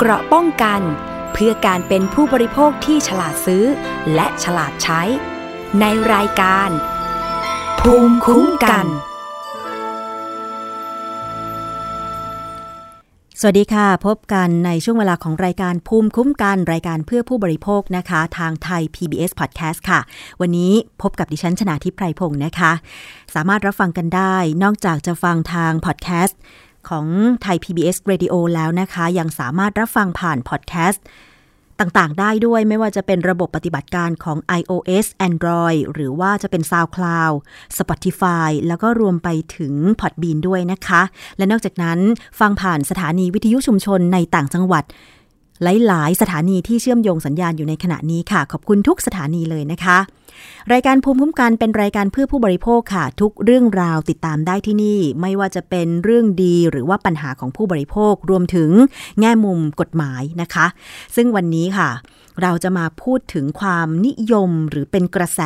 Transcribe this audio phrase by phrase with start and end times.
[0.00, 0.80] เกราะป้องกัน
[1.32, 3.64] เพื่อการเป็นผู้บริโภคที่ฉลาดซื้อ
[4.14, 5.02] และฉลาดใช้
[5.80, 5.84] ใน
[6.14, 6.70] รายการ
[7.80, 8.86] ภูมิคุ้มกัน
[13.40, 20.00] สวัสดีค่ะ พบกันในช่วงเวลาของรายการภูมิคุ้มกัน รายการเพื่อผู้บริโภคนะคะ ทางไทย PBS Podcast ค่ะ
[20.40, 20.72] วันนี้
[21.02, 22.72] พบกับดิฉันชนาทิพไพรพงศ์นะคะ
[23.34, 26.40] สามารถรับฟังกันได้ นอกจากจะฟังทางพอดแคสต์
[26.90, 27.06] ของ
[27.42, 31.04] ไทย PBS Radio แล้วนะคะ ยังสามารถรับฟังผ่านพอดแคสต์
[31.80, 37.34] ต่างๆ ได้ด้วยไม่ว่าจะเป็นระบบปฏิบัติการของ iOS Android หรือว่าจะเป็น SoundCloud
[37.78, 41.02] Spotify แล้วก็รวมไปถึง Podbean ด้วยนะคะ
[41.36, 41.98] และนอกจากนั้น
[42.40, 44.84] ฟังผ่านสถานีวิทยุชุมชนในต่างจังหวัด
[45.62, 49.98] หลาย ๆ สถานีที่เชื่อมโยงสัญญาณอยู่ในขณะนี้ค่ะ ขอบคุณทุกสถานีเลยนะคะ
[50.72, 58.70] รายการภูมิคุ้มกันเป็นรายการเพื่อผู้บริโภคค่ะ ทุกเรื่องราวติดตามได้ที่นี่ ไม่ว่าจะเป็นเรื่องดีหรือว่าปัญหาของผู้บริโภครวมถึง
[59.20, 60.66] แง่มุมกฎหมายนะคะ
[61.16, 61.90] ซึ่งวันนี้ค่ะ
[62.42, 65.40] เราจะมาพูดถึงความนิยมหรือเป็นกระแส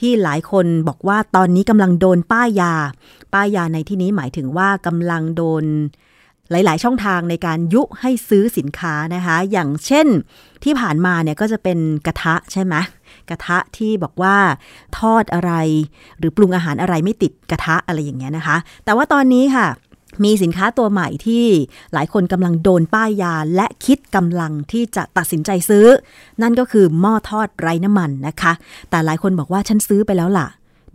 [0.00, 2.74] ที่หลายคนบอกว่าตอนนี้กำลังโดนป้ายยา
[3.34, 5.64] ป้ายยาในที่นี้หมายถึงว่ากำลังโดน
[6.50, 10.06] หลาย ๆ ช่องทางในการยุให้ซื้อสินค้านะคะ อย่างเช่น
[10.64, 12.74] ที่ผ่านมาเนี่ยก็จะเป็นกระทะใช่ไหม
[13.30, 14.36] กระทะที่บอกว่า
[14.98, 15.52] ทอดอะไร
[16.18, 19.68] หรือปรุงอาหารอะไรไม่ติดกระทะอะไรอย่างเงี้ยนะคะ แต่ว่าตอนนี้ค่ะ
[20.24, 21.44] มีสินค้าตัวใหม่ที่
[21.92, 25.86] หลายคนกำลังโดนป้ายยาและคิดกำลังที่จะตัดสินใจซื้อ
[26.42, 28.52] นั่นก็คือหม้อทอดไร้น้ำมันนะคะ
[28.90, 30.48] แต่หลายคนบอกว่าฉันซื้อไปแล้วล่ะ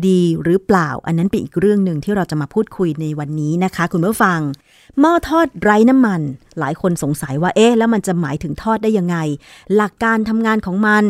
[0.07, 4.39] ดีหรือเปล่า อันนั้นเป็นอีกเรื่องหนึ่งที่เราจะมาพูดคุยในวันนี้นะคะ คุณผู้ฟัง
[4.99, 6.21] หม้อทอดไร้น้ำมัน
[6.59, 9.17] หลายคนสงสัยว่าเอ๊ะแล้วมันจะหมายถึงทอดได้ยังไง
[9.75, 11.05] หลักการทำงานของมัน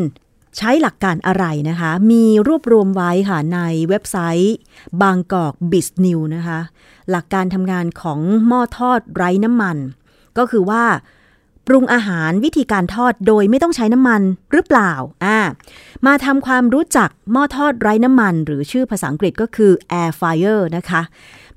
[0.58, 4.56] ใช้หลักการอะไรนะคะ มีรวบรวมไว้ค่ะในเว็บไซต์
[5.02, 6.60] บางกอกบิสนิวนะคะ
[7.12, 9.78] หลักการทำงานของหม้อทอดไร้น้ำมัน
[10.38, 10.84] ก็คือว่า
[11.70, 14.92] ปรุงอาหารวิธีการทอดโดยไม่ต้องใช้น้ำมันหรือเปล่า
[15.26, 15.40] อ่า
[16.08, 19.72] มาทำความรู้จักหม้อทอดไร้น้ำมัน หรือชื่อภาษาอังกฤษก็คือ
[20.02, 21.02] air fryer นะคะ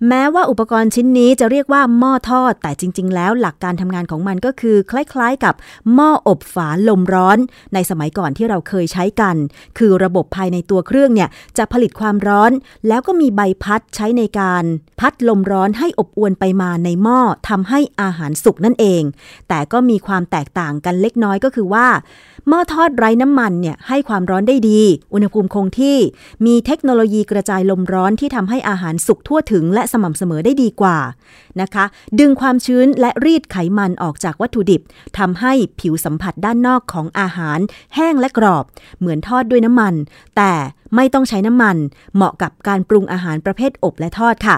[0.09, 5.55] แม้ว่าอุปกรณ์ชิ้นนี้จะเรียกว่าหม้อทอด แต่จริง ๆ แล้วหลักการทำงานของมันก็คือ คล้ายๆ กับ
[5.95, 7.39] หม้ออบฝาลมร้อน
[7.75, 9.37] ในสมัยก่อนที่เราเคยใช้กัน
[9.79, 12.53] คือระบบภายในตัวเครื่องเนี่ยจะผลิตความร้อน
[12.89, 14.65] แล้วก็มีใบพัดใช้ในการ
[15.01, 19.03] พัดลมร้อนให้อบอวนไปมาในหม้อทำให้อาหารสุกนั่นเอง
[19.49, 21.87] แต่ก็มีความแตกต่างกันเล็กน้อยก็คือว่า
[22.49, 24.81] หม้อทอดไร้น้ำมันเนี่ยให้ความร้อนได้ดี
[25.15, 25.99] อุณหภูมิคงที่
[26.47, 30.99] มีเทคโนโลยีกระจายลมร้อนที่ทำให้อาหารสุกทั่วถึงและสม่ำเสมอได้ดีกว่า
[31.61, 31.85] นะคะ
[32.19, 34.81] ดึงความชื้นและรีดไขมันออกจากวัตถุดิบ
[35.19, 37.59] ทำให้ผิวสัมผัสด้านนอกของอาหาร
[37.95, 38.65] แห้งและกรอบ
[38.99, 39.95] เหมือนทอดด้วยน้ำมัน
[40.37, 40.53] แต่
[40.97, 41.77] ไม่ต้องใช้น้ำมัน
[42.15, 44.57] เหมาะกับการปรุงอาหารประเภทอบและทอดค่ะ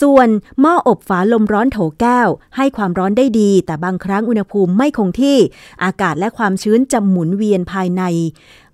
[0.00, 0.28] ส่วน
[0.60, 5.36] หม้ออบฝาลมร้อนโถแก้ว ให้ความร้อนได้ดี แต่บางครั้งอุณหภูมิไม่คงที่
[5.84, 8.02] อากาศและความชื้นจะหมุนเวียนภายใน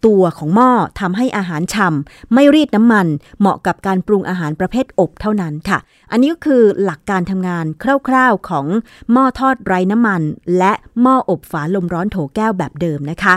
[0.06, 3.06] ตัวของหม้อทำให้อาหารฉ่ำไม่รีดน้ำมัน
[3.40, 5.78] เหมาะกับการปรุงอาหารประเภทอบเท่านั้นค่ะ
[6.10, 7.64] อันนี้ก็คือหลักการทำงาน
[8.08, 8.66] คร่าวๆของ
[9.12, 10.22] หม้อทอดไร้น้ำมัน
[10.58, 10.72] และ
[11.02, 13.34] หม้ออบฝาลมร้อนโถแก้วแบบเดิมนะคะ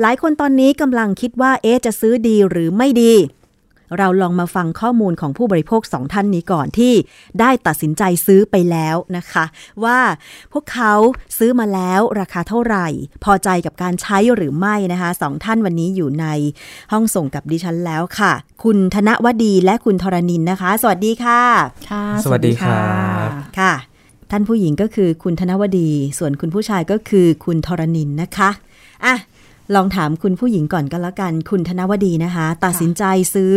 [0.00, 3.12] หลายคนตอนนี้กำลังคิดว่าเอ๊จะซื้อดีหรือไม่ดี
[3.98, 6.92] เราลองมาฟังข้อมูลของผู้บริโภคสองท่านนี้ก่อนที่
[7.40, 9.44] ได้ตัดสินใจซื้อไปแล้วนะคะ
[9.84, 9.98] ว่า
[10.52, 10.94] พวกเขา
[11.38, 12.86] ซื้อมาแล้วราคาเท่าไหร่
[13.24, 16.26] พอใจกับการใช้หรือไม่นะคะสองท่านวันนี้อยู่ใน
[16.92, 18.32] ห้องส่งกับดิฉันแล้วค่ะ
[18.64, 21.42] คุณธนวดีและคุณธรณินนะคะ สวัสดีค่ะ
[21.90, 22.88] ค่ะ สวัสดีครั
[23.26, 23.28] บ
[23.58, 23.74] ค่ะ
[24.30, 28.50] ท่านผู้หญิงก็คือคุณธนวดี ส่วนคุณผู้ชายก็คือคุณธรณินนะคะ
[29.04, 29.14] อะ
[29.74, 33.54] ลองถามคุณผู้หญิงก่อนกันแล้วกัน คุณธนวดีนะคะ ตัดสินใจซื้อ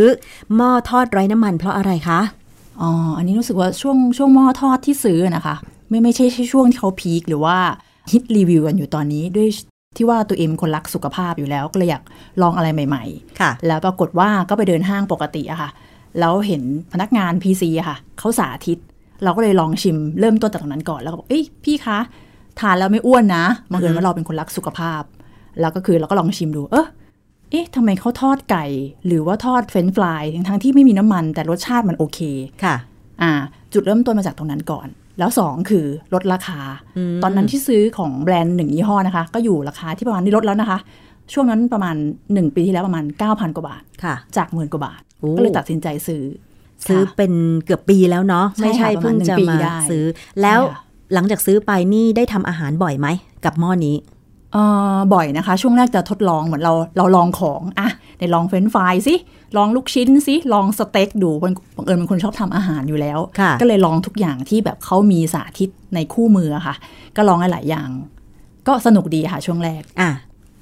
[0.55, 2.19] หม้อทอดไร้น้ำมันเพราะอะไรคะ
[2.81, 5.55] อ๋ออันนี้รู้สึกว่าช่วงช่วงหม้อทอดที่ซื้อนะคะ
[5.89, 7.57] ไม่ไม่ใช่ช่วงที่เขาพีคหรือว่า
[8.11, 9.49] ฮิตรีวิวกันอยู่ตอนนี้ด้วย
[9.97, 12.03] ที่ว่าตัวเองเป็นคนรักสุขภาพอยู่แล้ว ก็เลยอยาก
[12.41, 13.03] ลองอะไรใหม่
[13.39, 15.69] ค่ะๆแล้วปรากฏว่าก็ไปเดินห้างปกติอะค่ะ
[16.19, 16.61] แล้วเห็น
[16.93, 18.77] พนักงาน PC อะค่ะ เขาสาธิต
[19.23, 21.99] เราก็เลยลองชิมเริ่มต้นจากตรงนั้นก่อนแล้วก็บอกเอ้ยพี่คะ
[22.59, 25.01] ทานแล้วไม่อ้วนนะบังเอิญว่าเราเป็นคนรักสุขภาพ
[25.59, 26.85] แล้วก็คือเราก็ลองชิมดู เออ
[27.49, 28.65] เอ๊ะทำไมเขาทอดไก่
[29.07, 32.19] หรือว่าทอดเฟรนช์ฟรายทั้งๆที่ไม่มีน้ำมันแต่รสชาติมันโอเค
[32.63, 32.75] ค่ะ
[33.21, 33.31] อ่า
[33.73, 34.87] จุดเริ่มต้นมาจากตรงนั้นก่อน
[35.19, 36.59] แล้วสองคือลดราคา
[37.23, 40.79] ตอนนั้นที่ซื้อของแบรนด์หนึ่งยี่ห้อนะคะ ก็อยู่ราคาที่ประมาณนี้ลดแล้วนะคะ
[41.33, 41.95] ช่วงนั้นประมาณ
[42.25, 46.23] 1 ปีที่แล้วประมาณ 9,000 กว่าบาทค่ะ จากหมื่นกว่าบาทโอ้ก็เลยตัดสินใจซื้อ
[46.87, 47.33] ซื้อค่ะเป็น
[47.65, 50.05] เกือบปีแล้วเนาะใช่ไม่ใช่ค่ะประมาณเพิ่งจะหนึ่งปีมาได้ซื้อ
[50.41, 53.07] แล้วใช่ค่ะหลังจากซื้อไปนี่ได้ทำอาหารบ่อยไหม
[53.45, 54.20] กับหม้อนี้เอ่อ
[55.13, 57.89] บ่อยนะคะ ช่วงแรกจะทดลองเหมือนเราเราลองของอะ
[58.19, 59.15] ในลอง french fries สิ
[59.57, 66.75] ลองลูกชิ้นสิลองสเต็กดูบังบังเอิญเป็นคนชอบทำอาหารอยู่แล้วค่ะก็เลยลองทุกอย่างที่แบบเขามีสาธิตในคู่มืออะค่ะ
[67.15, 67.89] ก็ลองหลายๆอย่าง
[68.67, 70.09] ก็สนุกดีค่ะช่วงแรกอะ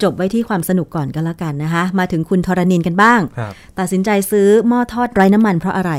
[0.04, 5.92] จบไว้ที่ความสนุกก่อนก็แล้วกันนะคะ มาถึงคุณทรณินกันบ้างครับตัดสินใจซื้อหม้อทอดไร้น้ำมันเพราะอะไร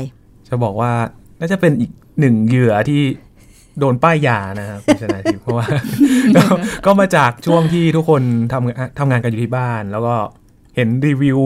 [0.47, 0.91] จะบอกว่า
[1.39, 3.01] น่าจะเป็นอีกหนึ่งเหยื่อที่
[3.79, 5.65] โดนป้ายยานะครับคุณชนะทิพย์เพราะว่า
[6.35, 6.43] ก็
[6.85, 8.21] ก็มาจากช่วงที่ทุกคน
[8.51, 10.15] ทำทำงานกันอยู่ที่บ้าน แล้วก็
[10.75, 11.39] เห็นรีวิว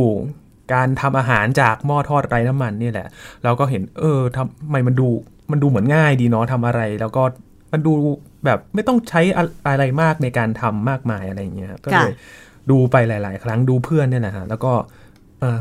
[0.74, 3.08] การทำอาหารจากหม้อทอดไร้น้ำมันนี่แหละ
[3.44, 5.08] แล้วก็เห็น เออทำไมมันดู
[5.52, 7.24] มันดูเหมือนง่ายดีเนาะทำอะไร แล้วก็
[7.72, 7.92] มันดู
[8.46, 12.14] แบบไม่ต้องใช้อะอะไรมากในการทำมากมายอะไรอย่างเงี้ยครับก็เลย
[12.72, 14.74] ดูไปหลาย ๆ ครั้งดูเพื่อนเนี่ยแหละฮะแล้วก็
[15.40, 15.60] เออ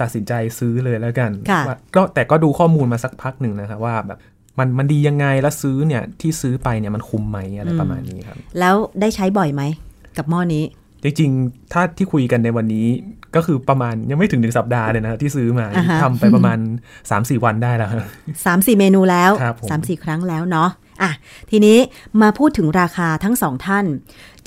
[0.00, 4.18] ตัดสินใจซื้อเลยแล้วกันค่ะว่าก็แต่ก็ดูข้อมูลมาสักพักหนึ่งนะครับว่าแบบ
[4.58, 9.62] มันมันดียังไงแล้วซื้อเนี่ยที่ซื้อไปเนี่ยมันคุ้มไหมอะไรประมาณนี้ครับ แล้วได้ใช้บ่อยไหม
[10.16, 10.64] กับหม้อนี้
[11.02, 12.86] จริงๆ ถ้าที่คุยกันในวันนี้
[13.36, 16.58] ก็คือประมาณยังไม่ถึงหนึ่งสัปดาห์เลยนะที่ซื้อมาอ่าฮะทำไปประมาณ
[17.00, 18.04] 3-4 วันได้แล้วครับ
[18.44, 20.70] สามสี่เมนูแล้วครับผมสามสี่ครั้งแล้วเนาะ
[21.02, 21.12] อะ
[21.50, 21.78] ทีนี้
[22.22, 23.84] มาพูดถึงราคาทั้งสองท่าน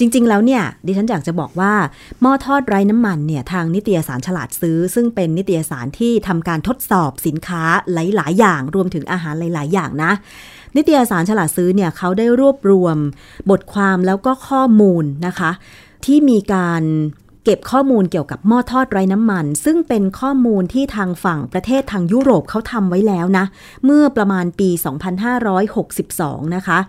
[0.01, 1.73] จริง ๆ แล้วเนี่ยดิฉันอยากจะบอกว่า
[2.21, 7.63] หม้อทอดไร้น้ำมันเนี่ยทางนิตยสารฉลาดซื้อ ซึ่งเป็นนิตยสารที่ทำการทดสอบสินค้า
[7.93, 10.11] หลาย ๆ อย่าง รวมถึงอาหารหลาย ๆ อย่างนะ
[10.75, 12.97] นิตยสารฉลาดซื้อเนี่ยเขาได้รวบรวม
[13.49, 15.51] บทความแล้วก็ข้อมูลนะคะ
[16.05, 16.83] ที่มีการ
[17.43, 23.45] เก็บข้อมูลเกี่ยวกับหม้อทอดไร้น้ำมัน ซึ่งเป็นข้อมูลที่ทางฝั่งประเทศทางยุโรปเขาทำไว้แล้วนะ
[23.85, 24.69] เมื่อประมาณปี
[25.63, 26.79] 2562 นะคะ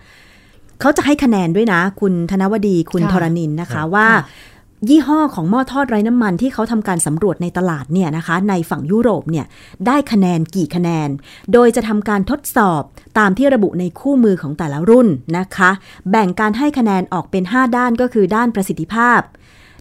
[0.81, 4.51] เขาจะให้คะแนนด้วยนะ คุณธนวดีคุณค่ะธรณินนะคะครับว่าค่ะ
[4.89, 9.47] ยี่ห้อของหม้อทอดไร้น้ำมันที่เขาทำการสำรวจในตลาดเนี่ยนะคะ ในฝั่งยุโรปเนี่ย
[9.87, 11.09] ได้คะแนนกี่คะแนน
[11.53, 12.83] โดยจะทำการทดสอบ
[13.19, 15.09] ตามที่ระบุในคู่มือของแต่ละรุ่น
[15.39, 15.71] นะคะ
[16.11, 19.21] แบ่งการให้คะแนนออกเป็น 5 ด้านก็คือด้านประสิทธิภาพ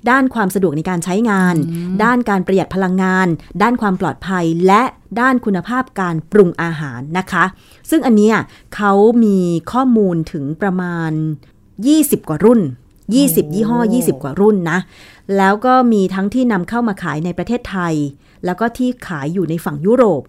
[0.09, 1.55] ด้านความสะดวกในการใช้งาน
[2.03, 3.27] ด้านการประหยัดพลังงาน
[3.61, 4.83] ด้านความปลอดภัยและ
[5.19, 7.43] ด้านคุณภาพการปรุงอาหารนะคะ
[7.89, 8.35] ซึ่งอันเนี้ย
[8.75, 8.93] เขา
[9.23, 9.37] มี
[9.71, 11.11] ข้อมูลถึงประมาณ
[11.71, 12.61] 20 กว่ารุ่น
[13.07, 14.79] 20 ยี่ห้อ 20 กว่ารุ่นนะ
[15.37, 17.95] แล้วก็มีทั้งที่นำเข้ามาขายในประเทศไทย
[18.45, 20.21] แล้วก็ที่ขายอยู่ในฝั่งยุโรป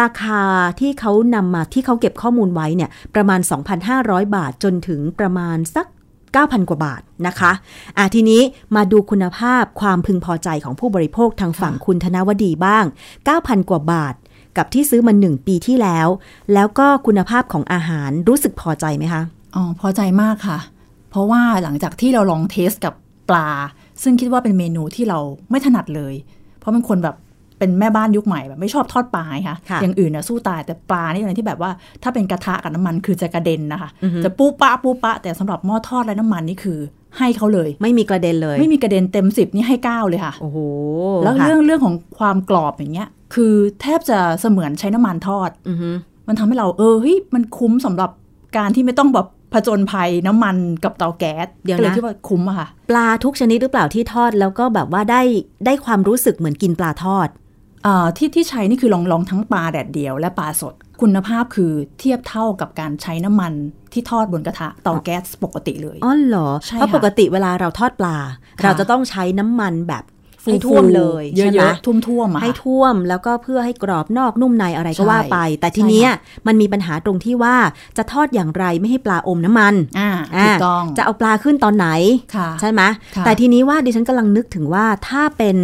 [0.00, 0.42] ราคา
[0.80, 3.40] ที่เขานำมาที่เขาเก็บข้อมูลไว้เนี่ยประมาณ
[3.88, 5.86] 2,500 บาทจนถึงประมาณสัก
[6.36, 7.52] 9,000 กว่าบาทนะคะ
[7.98, 8.42] อะทีนี้
[8.76, 12.84] มาดูคุณภาพความพึงพอใจของผู้บริโภคทางฝั่งคุณธนวดีบ้าง
[13.26, 14.14] 9,000 กว่าบาท
[14.56, 16.08] กับที่ซื้อมา 1 ปีที่แล้ว
[16.54, 19.22] แล้วก็คุณภาพของอาหารรู้สึกพอใจไหมคะ
[19.54, 20.58] อ๋อ พอใจมากค่ะ
[21.10, 22.94] เพราะว่าหลังจากที่เราลองเทสกับ
[23.28, 23.48] ปลา
[24.02, 25.18] ซึ่งคิดว่าเป็นเมนูที่เรา
[25.50, 26.14] ไม่ถนัดเลย
[26.58, 27.16] เพราะเป็นคนแบบ
[27.58, 31.70] เป็นแม่บ้านยุคใหม่แบบไม่ชอบทอดปลาไงคะค่ะ อย่างอื่นน่ะสู้ตายแต่ปลานี่เป็นอะไรที่แบบว่า
[32.02, 36.78] ถ้าเป็นกระทะกับน้ำมันคือจะกระเด็นนะคะอือฮึจะปูปะปูปะ แต่สำหรับหม้อทอดและน้ำมันนี่คือ
[37.18, 40.58] ให้เขาเลย ไม่มีกระเด็นเลย ไม่มีกระเด็นเต็มสิบนี่ให้เก้าเลยค่ะโอ้โห
[41.24, 45.90] แล้วค่ะเรื่องเรื่องของความกรอบอย่างเงี้ย คือแทบจะเสมือนใช้น้ำมันทอดอือฮึ
[46.28, 48.10] มันทำให้เราเออเฮ้ยมันคุ้มสำหรับ
[48.56, 55.22] การที่ไม่ต้องแบบผจญภัยน้ำมันกับเตาแก๊สเดี๋ยวก็เลยนะคิดว่าคุ้มอะค่ะ ปลาทุกชนิดหรือเปล่าที่ทอดแล้วก็แบบว่าได้
[55.66, 57.47] ได้ความรู้สึกเหมือนกินปลาทอดเอ่อ
[58.16, 63.52] ที่ที่ใช้นี่คือลองลองทั้งปลาแดดเดียวและปลาสด คุณภาพคือเทียบเท่ากับการใช้น้ำมัน
[63.92, 68.16] ที่ทอดบนกระทะเตาแก๊สปกติเลย อ๋อเหรอใช่เพราะค่ะปกติเวลาเราทอดปลา
[68.60, 70.17] ค่ะเราจะต้องใช้น้ำมันแบบฟู
[70.48, 77.56] ให้ท่วมเลยเยใช่ไหมอะๆท่วมท่วมๆอะให้ค่ะท่วมแล้วก็เพื่อให้กรอบนอกนุ่มในอะไรก็ใช่ว่าไป แต่ทีใช่เนี้ยค่ะมันมีปัญหาตรงที่ว่า
[77.96, 81.88] จะทอดอย่างไรไม่ให้ปลาอมน้ำมันอ่าอ่าถูกต้องจะเอาปลาขึ้นตอนไหน
[82.36, 82.82] ค่ะใช่ไหม
[83.16, 85.58] ค่ะแต่ทีนี้ว่าดิฉันกำลังนึกถึงว่าถ้าเป็น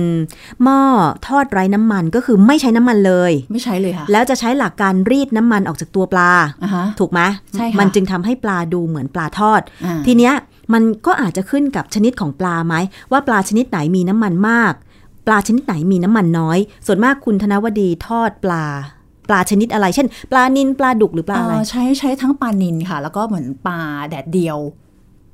[0.63, 0.81] หม้อ
[1.27, 7.21] ทอดไร้น้ำมันก็คือไม่ใช้น้ำมันเลย ไม่ใช้เลยค่ะแล้วจะใช้หลักการรีดน้ำมันออกจากตัวปลาอ่าฮะถูกไหม
[7.55, 10.35] ใช่ค่ะมันจึงทำให้ปลาดูเหมือนปลาทอดอ่าทีเนี้ย
[10.73, 12.75] มันก็อาจจะขึ้นกับชนิดของปลาไหม
[13.13, 14.73] ว่าปลาชนิดไหนมีน้ำมันมาก
[15.27, 18.65] ปลาชนิดไหนมีน้ำมันน้อย ส่วนมากคุณธนวดีทอดปลา
[19.29, 24.59] ปลาชนิดอะไร เช่น ปลานินปลาดุกหรือปลาอะไรเอ่อใช้ใช้ทั้งปลานินค่ะ แล้วก็เหมือนปลาแดดเดียว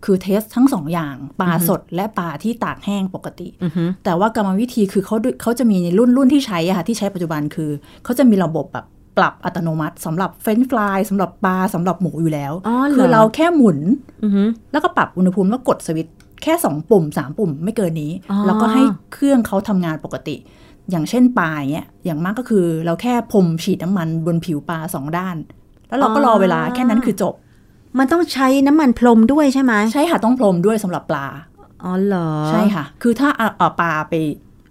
[0.04, 7.70] คือเทสทั้งสองอย่าง ปลาสดและปลาที่ตากแห้งปกติอือฮึแต่ว่ากรรมวิธีคือเขาด้วยเขาจะมีในรุ่นรุ่นที่ใช้อะค่ะที่ใช้ปัจจุบันคือ
[8.04, 8.86] เขาจะมีระบบแบบ
[9.20, 13.78] ปรับอัตโนมัติสำหรับเฟรนช์ฟรายสำหรับปลาสำหรับหมูอยู่แล้วอ๋อเหรอคือเราแค่หมุน
[14.22, 20.36] อือฮึแล้วก็ปรับอุณหภูมิแล้วกดสวิตช์แค่สองปุ่มสามปุ่มไม่เกินนี้อ๋อแล้วก็ให้เครื่องเขาทำงานปกติ
[20.90, 25.36] อย่างเช่นปลาอย่างเงี้ยอย่างมากก็คือเราแค่พรมฉีดน้ำมันบนผิวปลาสองด้าน
[25.88, 27.34] แล้วเราก็รอเวลาแค่นั้นคือจบ
[27.98, 31.26] มันต้องใช้น้ำมันพรมด้วยใช่ไหมใช่ค่ะต้องพรมด้วยสำหรับปลา
[31.84, 34.14] อ๋อเหรอใช่ค่ะ คือถ้าเอาเอาปลาไป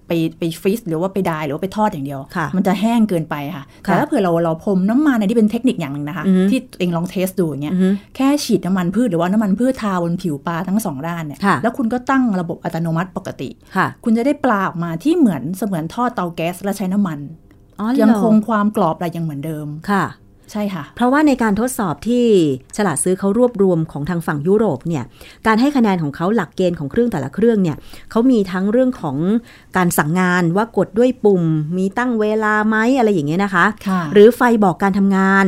[0.09, 17.19] ไปไปฟรีซหรือว่าไปดายหรือว่าไปทอดอย่างเดียวค่ะมันจะแห้งเกินไปค่ะค่ะ แต่ถ้าเผื่อเราเราพรมน้ำมันอันนี้เป็นเทคนิคอย่างหนึ่งนะคะอือฮึที่ตัวเองลองเทสดูอย่างเงี้ยอือฮึแค่ฉีดน้ำมันพืชหรือว่าน้ำมันพืชทาบนผิวปลาทั้งสองด้านเนี่ยค่ะแล้วคุณก็ตั้งระบบอัตโนมัติปกติค่ะคุณจะได้ปลาออกมาที่เหมือนเสมือนทอดเตาแก๊สและใช้น้ำมัน
[17.79, 20.05] อ๋อเหรอยังคงความกรอบอะไรยังเหมือนเดิมค่ะ
[20.51, 22.25] ใช่ค่ะ เพราะว่าในการทดสอบที่
[22.77, 25.03] ฉลาดซื้อเขารวบรวมของทางฝั่งยุโรปเนี่ย
[25.47, 27.77] การให้คะแนนของเขาหลักเกณฑ์ของเครื่องแต่ละเครื่องเนี่ย
[28.11, 29.17] เขามีทั้งเรื่องของ
[29.77, 31.43] การสั่งงานว่ากดด้วยปุ่ม
[31.77, 35.45] มีตั้งเวลาไหมอะไรอย่างเงี้ยนะคะค่ะหรือไฟบอกการทำงาน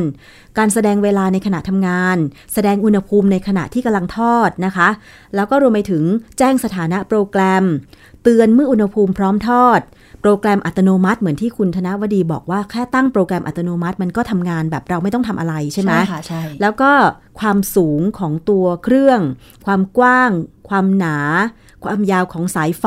[0.58, 2.16] การแสดงเวลาในขณะทำงาน
[2.54, 4.88] แสดงอุณหภูมิในขณะที่กำลังทอดนะคะ
[5.34, 6.02] แล้วก็รวมไปถึง
[6.38, 7.64] แจ้งสถานะโปรแกรม
[8.22, 9.80] เตือนเมื่ออุณหภูมิพร้อมทอด
[10.22, 16.90] โปรแกรมอัตโนมัติเหมือนที่คุณธนวดีบอกว่าแค่ตั้งโปรแกรมอัตโนมัติมันก็ทำงานแบบเราไม่ต้องทำอะไรใช่ไหมค่ะใช่แล้วก็
[17.40, 19.20] ความสูงของตัวเครื่อง
[19.66, 20.30] ความกว้าง
[20.68, 21.18] ความหนา
[21.84, 22.86] ความยาวของสายไฟ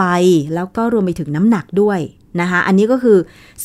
[0.56, 2.00] แล้วก็รวมไปถึงน้ำหนักด้วย
[2.42, 3.18] นะคะอันนี้ก็คือ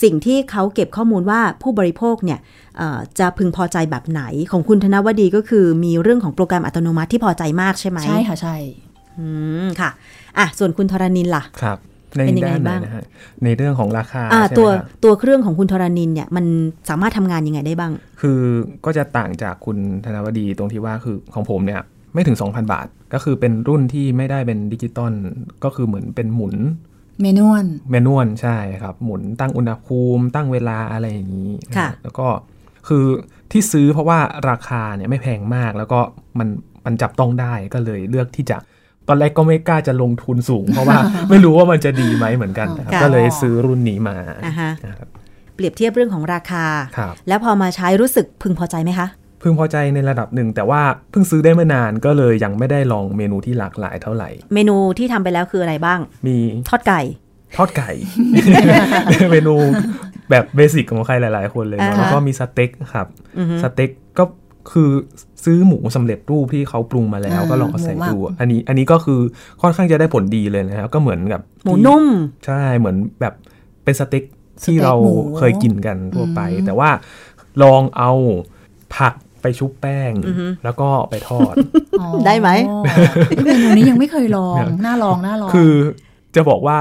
[0.02, 2.38] สิ่งที่เขาเก็บข้อมูลว่าผู้บริโภคเนี่ย
[2.76, 8.56] เอ่อจะพึงพอใจแบบไหนของคุณธนวดีก็คือมีเรื่องของโปรแกรมอัตโนมัติที่พอใจมากใช่ไหมใช่ค่ะใช่
[9.18, 9.26] อื
[9.64, 9.90] มค่ะ
[10.38, 11.78] อะส่วนคุณธรณินล่ะครับ
[12.16, 13.04] ในเป็นยังไงด้านไหนบ้างนะฮะ
[13.44, 16.44] ในเรื่องของราคาอ่าใช่ไหมตัวครับตัวเครื่องของคุณธรณินเนี่ยมัน
[16.88, 18.40] สามารถทำงานยังไงได้บ้าง คือ
[18.84, 21.82] ก็จะต่างจากคุณธนวดีตรงที่ว่าคือของผมเนี่ย
[22.14, 25.12] ไม่ถึง 2,000 บาท ก็คือเป็นรุ่นที่ไม่ได้เป็นดิจิตอล
[25.64, 26.56] ก็คือเหมือนเป็นหมุน
[27.20, 32.26] เมนวลแมนนวลใช่ครับ หมุนตั้งอุณหภูมิ ตั้งเวลาอะไรอย่างนี้ค่ะนแล้วก็
[32.88, 33.04] คือ
[33.52, 34.18] ที่ซื้อเพราะว่า
[34.50, 36.00] ราคาเนี่ยไม่แพงมากแล้วก็
[36.38, 36.48] มัน
[36.86, 38.56] มันจับต้องได้ก็เลยเลือกที่จะ
[39.08, 40.98] ตอนแรกก็ไม่กล้าจะลงทุนสูง เพราะว่า
[41.30, 45.08] ไม่รู้ว่ามันจะดีไหมเหมือนกันนะครับค่ะก็เลยซื้อรุ่นนี้มาอ่าฮะนะครับ
[45.54, 46.64] เปรียบเทียบเรื่องของราคา
[46.98, 49.08] ครับแล้วพอมาใช้รู้สึกพึงพอใจไหมคะ
[49.42, 56.36] พึงพอใจในระดับหนึ่ง แต่ว่าเพิ่งซื้อได้ไม่นานก็เลยยังไม่ได้ลองเมนูที่หลากหลายเท่าไหร่ เมนูที่ทำไปแล้วคืออะไรบ้าง มี
[56.68, 57.00] ทอดไก่
[57.56, 57.90] ทอดไก่
[59.32, 59.54] เมนู
[60.30, 63.06] แบบเบสิกของใครหลาย ๆ คนเลยเนอะอ่าฮะแล้วก็มีสเต็กครับ
[63.38, 64.24] อือฮึสเต็กก็
[64.72, 64.90] คือ
[65.44, 69.20] ซื้อหมูสำเร็จรูปที่เขาปรุงมาแล้วอ่าก็ลองเอาใส่หมูหมักดู อันนี้อันนี้ก็คือ
[69.62, 72.04] ค่อนข้างจะได้ผลดีเลยนะครับก็เหมือนกับหมูที่นุ่ม
[72.46, 73.34] ใช่เหมือนแบบ
[73.84, 74.24] เป็นสเต็ก
[74.64, 76.90] ที่สเต็กเราหมูเคยกินกันทั่วไปอืมแต่ว่า
[77.62, 78.10] ลองเอา
[78.96, 81.54] ผักไปชุบแป้งอือฮึแล้วก็ไปทอด
[82.00, 82.48] อ๋อได้ไหม
[83.44, 85.72] เมนูนี้ยังไม่เคยลอง น่าลองน่าลอง คือ
[86.34, 86.76] จะบอกว่า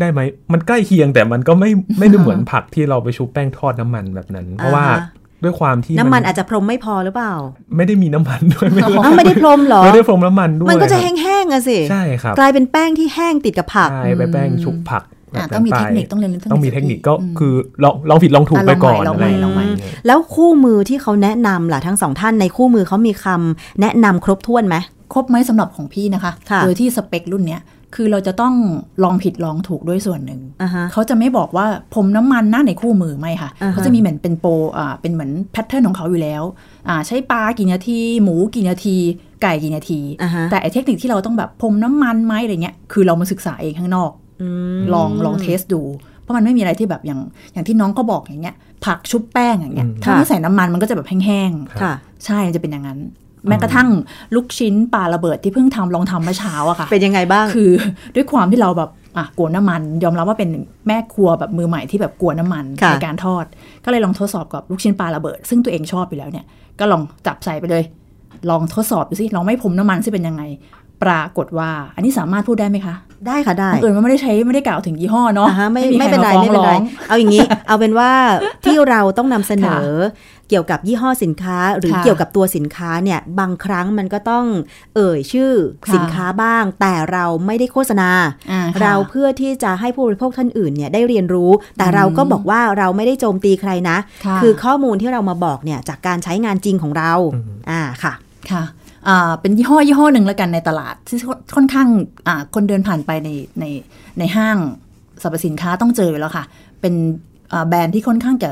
[0.00, 0.20] ได้ไหม
[0.52, 7.34] มันใกล้เคียงแต่มันก็ไม่ไม่ได้เหมือนผักที่เราไปชุบแป้งทอดน้ำมันแบบนั้น เพราะว่าอ่าฮะ ด้วยความที่น้ำมันอาจจะพรมไม่พอหรือเปล่า
[7.76, 15.02] ไม่ได้มีน้ำมันด้วยไม่ได้อ้าวไม่ได้พรมเหรอไม่ได้พรมน้ำมันด้วยมันก็จะครับแห้งๆอะสิใช่ครับกลายเป็นแป้งที่แห้งติดกับผักใช่ไปแป้งชุบผัก
[15.36, 24.76] อะแบบต้องมีไปเทคนิคต้องเรียนรู้ต้องมีเทคนิคก็อืมคือลองลองผิดลองถูกอะไปก่อนลองใหม่อะไรลองใหม่ย่างเงี้ยแล้วคู่มือที่เขาแนะนำล่ะทั้งสองท่านในคู่มือเขามีคำแนะนำครบถ้วนไหม
[25.12, 27.60] ครบไหมสำหรับของพี่นะคะค่ะโดยที่สเปครุ่นเนี้ย
[27.94, 28.54] คือเราจะต้อง
[29.04, 36.42] ลองผิดลองถูกด้วยส่วนหนึ่งอ่าฮะเขาจะไม่บอกว่าผมน้ำมันหน้าในคู่มือไม่ค่ะอ่าฮะเขาจะมีเหมือนเป็นโปรอ่าเป็นเหมือนแพทเทิร์นของเขาอยู่แล้ว
[36.88, 38.96] อ่าใช้ปลากี่นาที หมูกี่นาที
[39.42, 44.10] ไก่กี่นาทีอ่าฮะแต่ไอเทคนิคที่เราต้องแบบพรมน้ำมันไหมอะไรเงี้ยคือเรามาศึกษาเองข้างนอก
[44.42, 45.82] อืมลองลองเทสดู
[46.22, 47.20] เพราะมันไม่มีอะไรที่แบบอย่าง
[47.52, 51.50] อย่างที่น้องก็บอกอย่างเงี้ย ผักชุบแป้งอย่างเงี้ยอืมถ้าไม่ใส่น้ำมันมันก็จะแบบแห้ง
[51.82, 52.98] ค่ะๆใช่มันจะเป็นอย่างนั้น
[53.48, 53.88] แม้กระทั่ง
[54.34, 57.70] ลูกชิ้นปลาระเบิดที่เพิ่งทำลองทำเมื่อเช้าอะค่ะ เป็นยังไงบ้าง คือ
[58.14, 60.50] ด้วยความที่เราแบบอะกลัวน้ำมัน ยอมรับว่าเป็น
[60.88, 63.44] แม่ครัวแบบมือใหม่ที่แบบกลัวน้ำมันค่ะในการทอด
[63.84, 66.44] ก็เลยลองทดสอบกับลูกชิ้นปลาระเบิด ซึ่งตัวเองชอบอยู่แล้วเนี่ย
[66.78, 67.84] ก็ลองจับใส่ไปเลย
[68.50, 70.42] ลองทดสอบดูสิลองไม่พรมน้ำมันสิเป็นยังไง
[71.02, 72.94] ปรากฏว่า อันนี้สามารถพูดได้ไหมคะ
[73.26, 78.10] ได้ค่ะได้บังเอิญว่าไม่ได้ใช้ไม่ได้กล่าวถึงยี่ห้อเนาะอ่าฮะไม่มีไม่ใคเป็นไราฟ้องไม่เป็นไรองเอาอย่างนี้ เอาเป็นว่า
[78.64, 79.88] ที่เราต้องนำเสนอ
[80.50, 84.44] เกี่ยวกับยี่ห้อสินค้า หรือค่ะเกี่ยวกับตัวสินค้าเนี่ยบางครั้งมันก็ต้อง
[84.96, 85.52] เอ่ยชื่อ
[85.86, 88.10] ค่ะสินค้าบ้าง แต่เราไม่ได้โฆษณา
[88.50, 93.96] อ่ค่ะเราเพื่อที่จะให้ผู้บริโภคท่านอื่นเนี่ยได้เรียนรู้ แต่เราก็บอกว่าเราไม่ได้โจมตีใครนะ
[94.26, 98.12] ค่ะคือข้อมูลที่เรามาบอกเนี่ยจากการใช้งานจริงของเราอืมอ่าค่ะ
[98.50, 98.83] ค่ะอ่า
[99.40, 101.18] เป็นยี่ห้อยี่ห้อหนึ่งแล้วกันในตลาด ที่
[101.54, 101.88] ค่อนข้าง
[102.26, 103.30] อ่าคนเดินผ่านไปใน
[103.60, 103.64] ใน
[104.18, 104.56] ในห้าง
[105.22, 106.44] สรรพสินค้าต้องเจออยู่แล้วค่ะ
[106.80, 106.94] เป็น
[107.52, 108.50] อ่าแบรนด์ที่ค่อนข้างจะ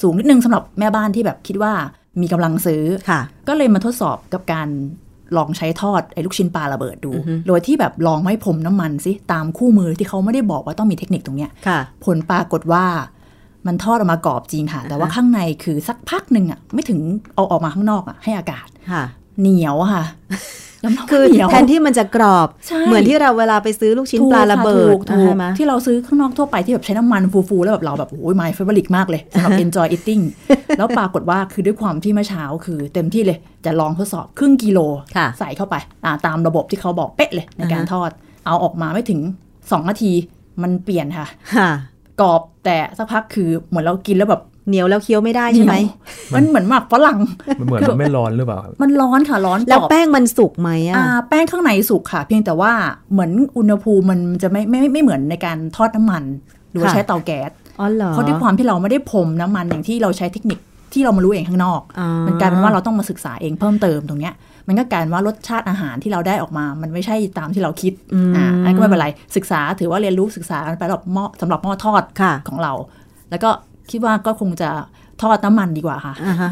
[0.00, 1.72] สูงนิดนึงสำหรับแม่บ้านที่แบบคิดว่า
[2.20, 4.68] มีกำลังซื้อค่ะ ก็เลยมาทดสอบกับการ
[5.36, 12.84] ลองใช้ทอดไอ้ลูกชิ้นปลาระเบิดดูอือฮึโดยที่แบบลองไม่พรมน้ำมันสิตามคู่มือที่เขาไม่ได้บอกว่าต้องมีเทคนิคตรงเนี้ยค่ะผลปรากฏว่า
[13.66, 16.98] มันทอดออกมากรอบจริงค่ะ แต่ว่าอ่าฮะข้างในคือสักพักหนึ่งอะไม่ถึง
[17.34, 19.04] เอาออกมาข้างนอกอะให้อากาศค่ะ
[19.40, 20.04] เหนียวอะค่ะ
[20.84, 30.22] ยอมรับว่าคือเหนียวแทนที่มันจะกรอบใช่เหมือนที่เราเวลาไปซื้อลูกชิ้นถูกปลาระเบิดค่ะถูกใช่ไหมที่เราซื้อข้างนอกทั่วไปที่แบบใช้น้ำมันฟูๆ แล้วแบบเราแบบ โอ้ย my favorite มากเลยสำหรับ enjoy eating
[30.78, 34.78] แล้วปรากฏว่าคือด้วยความที่เมื่อเช้าคือเต็มที่เลยจะลองทดสอบครึ่งกิโล
[35.16, 38.10] ค่ะใส่เข้าไปอ่าตามระบบที่เขาบอกเป๊ะเลยในการอ่าฮะทอด
[38.46, 39.20] เอาออกมาไม่ถึง
[39.54, 40.12] 2นาที
[40.62, 41.26] มันเปลี่ยนค่ะ
[41.56, 41.70] ค่ะ
[42.20, 47.18] กรอบแต่สักพักคือเหมือนเรากินแล้วแบบ เหนียวแล้วเคี้ยวไม่ได้ใช่ไหมเหนียวมันเหมือนหมักฝรั่ง
[47.60, 52.72] มันเหมือนมันไม่ร้อนหรือเปล่าครับมันร้อนค่ะร้อนกรอบแล้วแป้งมันสุกไหมอะอ่าแป้งข้างในสุกค่ะ เพียงแต่ว่า
[53.12, 56.22] เหมือนอุณหภูมิมันจะไม่ไม่ไม่ไม่เหมือนในการทอดน้ำมัน
[56.70, 60.58] หรือว่าค่ะใช้เตาแก๊สอ๋อเหรอเพราะด้วยความที่เราไม่ได้พรมน้ำมันอย่างที่เราใช้เทคนิค
[60.92, 64.34] ที่เรามารู้เองข้างนอกอ๋อมันกลายเป็นว่าเราต้องมาศึกษาเองเพิ่มเติมตรงเนี้ย
[64.68, 72.72] มันก็กลายเป็นว่ารสชาติอาหารที่เราได้ออกมา มันไม่ใช่ตามที่เราคิดอืมอ่า อันนก็ไม่เป็นไร ศึกษาถือว่าเรียนรู้ศึกษากันไปสำหรับหม้อสำหรับหม้อทอดค่ะของเรา
[73.30, 73.50] แล้วก็
[73.90, 74.70] คิดว่าก็คงจะ
[75.22, 76.50] ทอดน้ำมันดีกว่าค่ะอ่าฮะ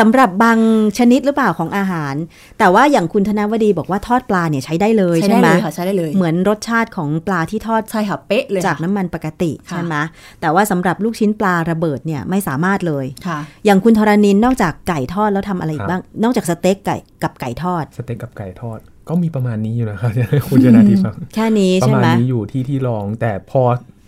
[0.00, 0.58] สำหรับบาง
[0.98, 2.14] ชนิดหรือเปล่าของอาหาร
[2.58, 9.94] แต่ว่าอย่างคุณธนวดีบอกว่าทอดปลาเนี่ยใช้ได้เลยใช้ใช่ได้ไหมเลยค่ะใช้ได้เลย เหมือนรสชาติของปลาที่ทอดใช่ค่ะเป๊ะเลยจากค่ะน้ำมันปกติค่ะใช่ไหม
[10.40, 20.10] แต่ว่าสำหรับลูกชิ้นปลาระเบิดเนี่ยไม่สามารถเลยค่ะ อย่างคุณธรณินนอกจากไก่ทอดแล้วทำอะไรอีครักบบ้าง นอกจากสเต็กไก่กับไก่ทอด สเต็กกับไก่ทอดก็มีประมาณนี้อยู่นะครับ
[20.48, 23.62] คุณชนาทิพย์ครับแค่นี้ประใช่มาณไหมนี้อยู่ที่ที่ลองแต่พอ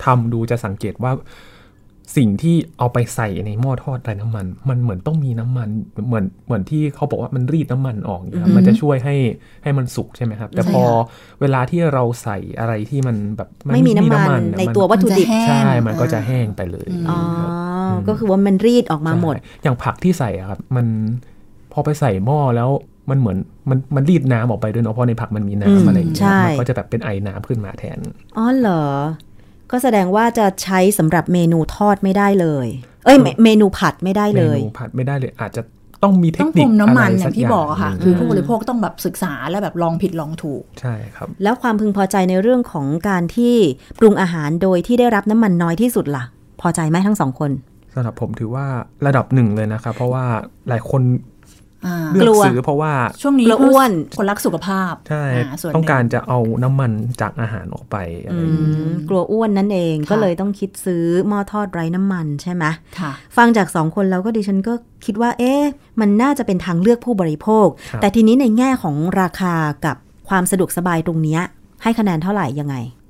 [0.04, 1.12] ทำดูจะสังเกตว่า
[2.16, 5.68] สิ่งที่เอาไปใส่ในหม้อทอดไร้น้ำมัน มันเหมือนต้องมีน้ำมัน
[6.06, 9.16] เหมือนเหมือนที่เขาบอกว่ามันรีดน้ำมันออกนะครับมันจะช่วยให้
[9.62, 17.50] ให้มันสุกใช่ไหมครับ แต่ใช่พอค่ะเวลาที่เราใส่อะไรที่มันแบบไม่มีน้ำมันในมัตัววัตถุดิบมันจะแห้งใช่ มันก็จะแห้งไปเลยอ๋อครับ
[17.88, 20.86] อก็คือว่ามันรีดออกมาหมดใช่อย่างผักที่ใส่อะครับมัน
[21.72, 22.70] พอไปใส่หม้อแล้ว
[23.10, 23.38] มันเหมือน
[23.70, 27.98] มันมันรีดน้ำออกไปด้วยเนาะเพราะในผักมันมีอืมน้ำอะไรอย่างเงี้ใช่ยมันก็จะแบบเป็นไอน้ำขึ้นมาแทน
[28.36, 28.84] อ๋อเหรอ
[29.70, 32.66] ก็แสดงว่าจะใช้สำหรับเมนูทอดไม่ได้เลย
[33.04, 35.62] เอ้ย เมเมนูผัดไม่ได้เมเลยนูผัดไม่ได้เลยอาจจะ
[36.02, 43.54] ต้องมีเทต้คองนิคุคมน้ำมันอะไรอสัย่างที่บอกอะค่ะหนึ่งคือผู้บริโภคต้องแบบศึกษาและแบบลองผิดลองถูก ใช่ครับ แล้วความพึงพอใจในเรื่องของการที่
[43.98, 46.24] ปรุงอาหารโดยที่ได้รับน้ำมันน้อยที่สุดล่ะ
[46.60, 47.50] พอใจไหมทั้งสองคน
[47.94, 48.66] สำหรับผมถือว่า
[49.06, 50.24] ระดับหนึ่งเลยนะครับ เพราะว่า
[50.68, 51.35] หลายคนอ่า
[52.12, 56.90] เลืกลัอกวซื้อเพราะว่าช่วงนี้กลัวอ้วนคนรักสุขภาพใช่าส่วนต้องการหนึ่จะเอาน้ำมัน
[57.20, 62.64] จากอาหารออกไปอะไรอือย่างเงี้ยมกลัวอ้วนนั่นเองค่ะก็เลยต้องคิดซื้อหม้อทอดไร้น้ำมันใช่ไหม
[62.98, 64.74] ค่ะฟังจากสองคนแล้วก็ดิฉันก็
[65.04, 65.62] คิดว่า เอ๊ะ
[66.00, 69.96] มันน่าจะเป็นทางเลือกผู้บริโภคครับแต่ทีนี้ในแง่ของราคากับ
[70.28, 71.42] ความสะดวกสบายตรงเนี้ย
[71.82, 73.05] ให้คะแนนเท่าไหร่ยังไงอะ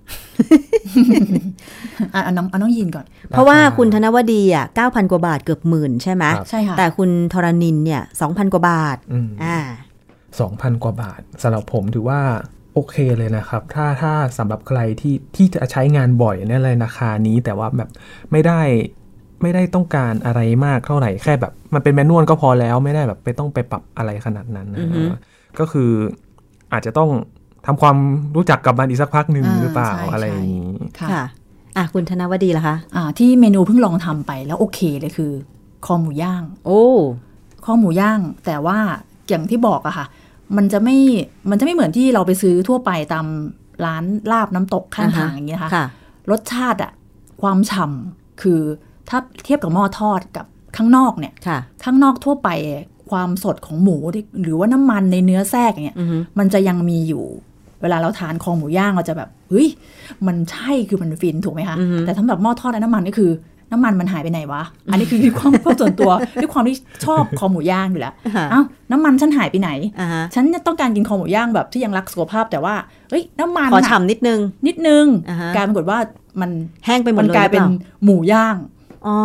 [2.10, 9.58] เอาน้องเอาน้องยินก่อน เพราะว่าคุณธนวดีอะ9,000กว่าบาทเกือบหมื่นใช่ไหมครับใช่ค่ะแต่คุณทรณินเนี่ย2,000กว่าบาทอืมอ่า
[10.40, 12.20] สองพันกว่าบาทสำหรับผมถือว่า
[12.74, 17.88] โอเคเลยนะครับ ถ้าถ้าสำหรับใครที่ที่จะใช้งานบ่อยเนี่ยเลยราคานี้แต่ว่าแบบ
[18.32, 18.60] ไม่ได้
[19.42, 25.02] ไม่ได้ต้องการอะไรมากเท่าไหร่แค่แบบ มันเป็นแมนนวลก็พอแล้วไม่ได้แบบไปต้องไปปรับอะไรขนาดนั้นนะอือฮึ
[25.58, 25.90] ก็คือ
[26.72, 27.10] อาจจะต้อง
[27.66, 27.96] ทำความ
[28.36, 31.24] รู้จักกับมันอีกสักพักหนึ่งอ่าหรือเปล่าใช่อะไรใช่อย่างนี้ค่ะค่ะ
[31.76, 35.32] อะคุณธนวดีล่ะคะอ่าที่เมนูเพิ่งลองทำไปแล้วโอเคเลยคือ
[35.86, 36.82] คอหมูย่าง โอ้
[37.64, 38.78] คอหมูย่าง แต่ว่า
[39.28, 40.06] อย่างที่บอกอะค่ะ
[40.56, 40.96] มันจะไม่
[41.50, 43.26] มันจะไม่เหมือนที่เราไปซื้อทั่วไปตาม
[43.84, 45.86] ร้านลาบน้ำตกข้างทางอย่างเงี้ยนะคะค่ะ
[46.30, 46.92] รสชาติอะ
[47.42, 48.60] ความฉ่ำคือ
[49.08, 52.48] ถ้าเทียบกับหม้อทอดกับข้างนอกเนี่ยค่ะข้างนอกทั่วไป
[53.10, 57.24] ความสดของหมูที่หรือว่าน้ำมันในเนื้อแทรกอย่างเงี้ยอือฮึมันจะยังมีอยู่
[57.55, 59.68] เวลาเราทานคอหมูย่างเราจะแบบเฮ้ย
[60.26, 63.32] มันใช่คือมันฟินถูกไหมคะอือฮึแต่สำหรับหม้อทอดและน้ำมันนี่คือ
[63.72, 66.10] น้ำมันมันหายไปไหนวะ อันนี้คือความความส่วนตัว
[66.42, 68.60] ด้วยความที่ชอบคอหมูย่างอยู่แล้วค่ะเอ้า
[68.92, 69.70] น้ำมันฉันหายไปไหน
[70.00, 72.74] อ่าฮะฉันต้องการกินคอหมูย่างแบบที่ยังรักสุขภาพแต่ว่า
[73.10, 75.98] เอ้ยน้ำมันขอน่ะฉ่ำนิดนึง นิดนึงอ่าฮะกลายปรากฏว่า
[76.40, 76.50] มัน
[76.86, 78.56] แห้งไปหมดมันเลยกลายเป็นหรือปหมูย่าง
[79.06, 79.16] อ๋อ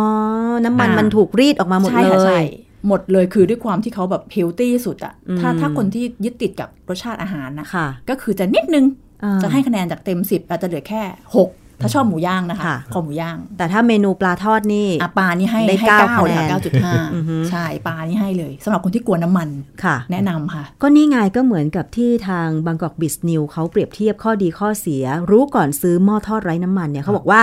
[0.64, 2.44] น้ำมันอ่ามัมันถูกรีดออกมาหมดใช่เลค่ะใช่ย
[2.88, 8.84] หมดเลยคือด้วยความที่เขาแบบเฮลตี้สุดอะอืมถ้าถ้าคนที่ยึดติดกับรสชาติอาหารนะค่ะก็คือจะนิดนึง
[9.24, 11.02] อ่าจะให้คะแนนจากเต็มสิบอาจจะเหลือแค่
[11.36, 11.48] หก
[11.82, 19.48] ถ้าชอบหมูย่างนะคะค่ะคอหมูย่าง แต่ถ้าเมนูปลาทอดนี่อะปลานี่ให้ได้ให้เก้าเก้าเลยคะแนนค่ะเก้าจุดห้าอือฮึใช่ปลานี่ให้เลยสำหรับคนที่กลัวน้ำมัน
[19.84, 27.40] ค่ะ แนะนำค่ะ ก็นี่ไงก็เหมือนกับที่ทางบางกอกบิสนิวเขาเปรียบเทียบข้อดีข้อเสีย รู้ก่อนซื้อหม้อทอดไร้น้ำมันเนี่ยเขาบอกว่า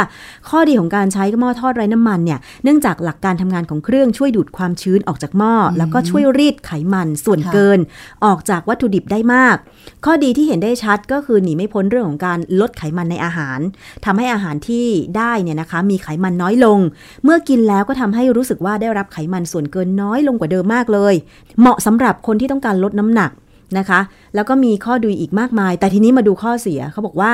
[0.50, 7.80] ข้อดีของการใช้หม้อทอดไร้น้ำมันเนี่ยเนื่องจากหลักการทำงานของเครื่องช่วยดูดความชื้นออกจากหม้ออแล้วก็ช่วยรีดไขมันส่วนค่ะเกิน
[8.26, 9.58] ออกจากวัตถุดิบได้มาก
[10.06, 13.60] ข้อดีที่เห็นได้ชัดก็คือหนีไม่พ้นเรื่องของการลดไขมันในอาหาร
[14.06, 14.88] ทำให้อาหารที่
[15.18, 16.80] ได้เนี่ยนะคะมีไขมันน้อยลง
[17.24, 21.14] เมื่อกินแล้วก็ทำให้รู้สึกว่าได้รับไขมันส่วนเกินน้อยลงกว่าเดิมมากเลย
[21.60, 23.32] เหมาะสำหรับคนที่ต้องการลดน้ำหนัก
[23.78, 24.00] นะคะ
[24.36, 27.34] แล้วก็มีข้อดีอีกมากมาย แต่ทีนี้มาดูข้อเสียเขาบอกว่า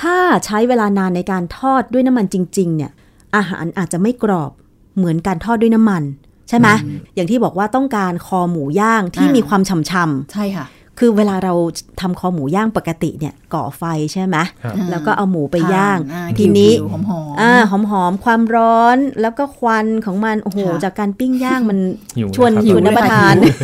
[0.00, 2.90] ถ้าใช้เวลานานในการทอดด้วยน้ำมันจริงๆเนี่ย
[3.36, 4.50] อาหารอาจจะไม่กรอบ
[4.96, 6.02] เหมือนการทอดด้วยน้ำมัน
[6.48, 6.68] ใช่ไหม
[7.14, 10.66] อย่างที่บอกว่าต้องการคอหมูย่างที่อ่ามีมีความฉ่ำๆใช่ค่ะ
[10.98, 11.54] คือเวลาเรา
[12.00, 21.78] ทำคอหมูย่างปกติเนี่ยก่อไฟใช่ไหมครับแล้วก็เอาหมูไปย่างอ่ทีนี้กลิ่หอมหอมๆอ่าหอมหอมๆความร้อนแล้วก็ควันของมันโอ้โหค่ะจากการปิ้งย่างมัน
[22.16, 23.54] หิวชวนนะครับหิวหิวน้ำประเลยค่ะทานหิว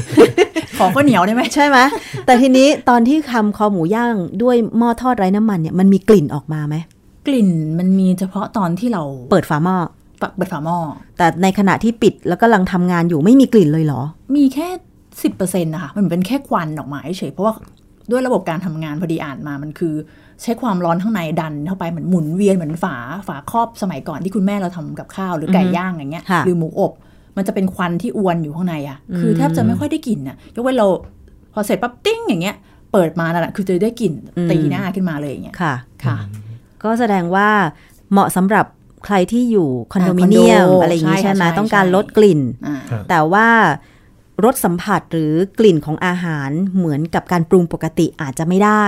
[0.79, 1.79] ขอข้าวเหนียวได้ไหมใช่ไหม
[2.27, 6.77] แต่ทีนี้ตอนที่ทำคอหมูย่างด้วยหม้อทอดไร้น้ำมันเนี่ยมันมีกลิ่นออกมาไหม
[7.27, 9.77] กลิ่นมันมีเฉพาะตอนที่เราเปิดฝาหม้อ
[10.21, 10.77] ปะเปิดฝาหม้อ
[11.19, 14.03] แต่ในขณะที่ปิดแล้วก็กำลังทำงานอยู่ไม่มีกลิ่นเลยเหรอ
[14.37, 14.69] มีแค่
[15.23, 17.55] สิบเปอร์เซ็นต์นะคะมันเป็นแค่ควันออกมาเฉยๆเพราะว่า
[18.11, 19.95] ด้วยระบบการทำงานพอดีอ่านมามันคือ
[20.43, 22.97] ใช้ความร้อนข้างในดันเข้าไปเหมือนหมุนเวียนเหมือนฝา
[23.29, 26.95] ฝาครอบสมัยก่อนที่คุณแม่เราทำกับข้าวหรือไก่อือฮึย่างอย่างเงี้ยค่ะหรือหมูอบม
[27.37, 30.87] มันจะเป็นควันที่อวนอยู่ข้างในอะคือแทบจะไม่ค่อยได้กลิ่นอะยกเว้นเรา
[31.53, 32.57] พอเสร็จปั๊บติ้งอย่างเงี้ย
[32.93, 36.17] เปิดมานั่นแหละคือจะได้กลิ่นอืมตีหน้าขึ้นมาเลยอย่างเงี้ยค่ะค่ะ
[36.83, 37.49] ก็แสดงว่า
[38.13, 38.67] เหมาะสำหรับ
[39.05, 43.47] ใครที่อยู่คอนโดมิเนียมคอนโดอะไรอย่างนี้ใช่ใช่ไหมใช่ต้องการใช่ลดกลิ่นอ่าครับแต่ว่า
[44.45, 48.87] รสสัมผัสหรือกลิ่นของอาหารเหมือนกับการปรุงปกติอาจจะไม่ได้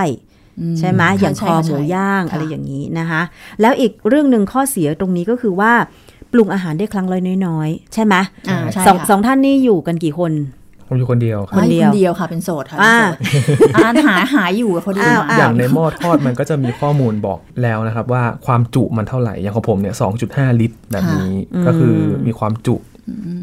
[0.79, 3.21] ใช่ไหมค่ะอย่างใช่คอค่ะหมูใช่ย่างค่ะอะไรอย่างนี้นะคะ
[3.61, 5.71] แล้วอีกเรื่องหนึ่งข้อเสียตรงนี้ก็คือว่า
[6.31, 8.15] ปรุงอาหารได้ครั้งละน้อยๆ ใช่ไหม
[8.49, 10.33] อ่าใช่สองค่ะสองท่านนี่อยู่กันกี่คน
[10.87, 13.35] ผมอยู่คนเดียวคอ๋รัอบคนเดียวคนเดียวค่ะเป็นโสดค่ะอ่าเป็นโส
[13.73, 19.95] ดอ่าหาหาอยู่พอดีอ้าวมาอ้าวอย่างในหม้อทอดมันก็จะมีข้อมูลบอกแล้วนะครับว่าความจุมันเท่าไหร่อย่างของผมเนี่ย
[20.27, 21.33] 2.5ลิตรแบบนี้
[21.67, 21.95] ก็คือ
[22.27, 22.75] มีความจุ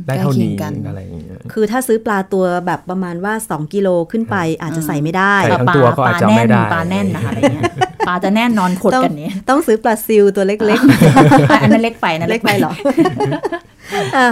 [0.07, 7.65] ได้เท่านี้ใกล้เคียงกันอะไรอย่างเงี้ยคือถ้าซื้อปลาตัวแบบประมาณว่า 2 กิโลขึ้นไปอาจจะใส่ไม่ได้ใช่ทั้งตัวก็อาจจะไม่ได้ปลาแน่นนะคะอะไรเงี้ย
[8.09, 10.59] ปลาจะแน่นนอนขดต้องกันเนี้ยต้องซื้อปลาซิลตัวเล็ก
[11.63, 12.73] อันนั้นเล็กไปอันนั้นเล็กไปเหรอ
[14.17, 14.29] อะ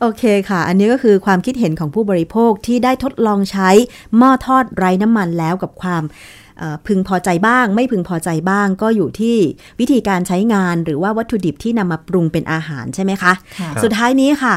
[0.00, 3.70] โอเคค่ะ อันนี้ก็คือความคิดเห็นของผู้บริโภคที่ได้ทดลองใช้
[4.16, 6.08] หม้อทอดไร้น้ำมันแล้วกับความเอ่
[6.47, 6.47] อ
[6.86, 9.36] พึงพอใจบ้าง ไม่พึงพอใจบ้าง ก็อยู่ที่
[9.80, 14.56] วิธีการใช้งานหรือว่าวัตถุดิบที่นำมาปรุงเป็นอาหารใช่ไหมคะค่ะสุดท้ายนี้ค่ะ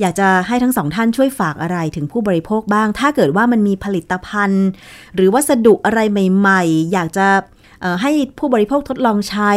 [0.00, 4.66] อยากจะให้ทั้งสองท่านช่วยฝากอะไรถึงผู้บริโภคบ้าง ถ้าเกิดว่ามันมีผลิตภัณฑ์
[5.14, 7.26] หรือวัสดุอะไรใหม่ ๆ อยากจะ
[7.80, 9.52] เอ่อให้ผู้บริโภคทดลองใช้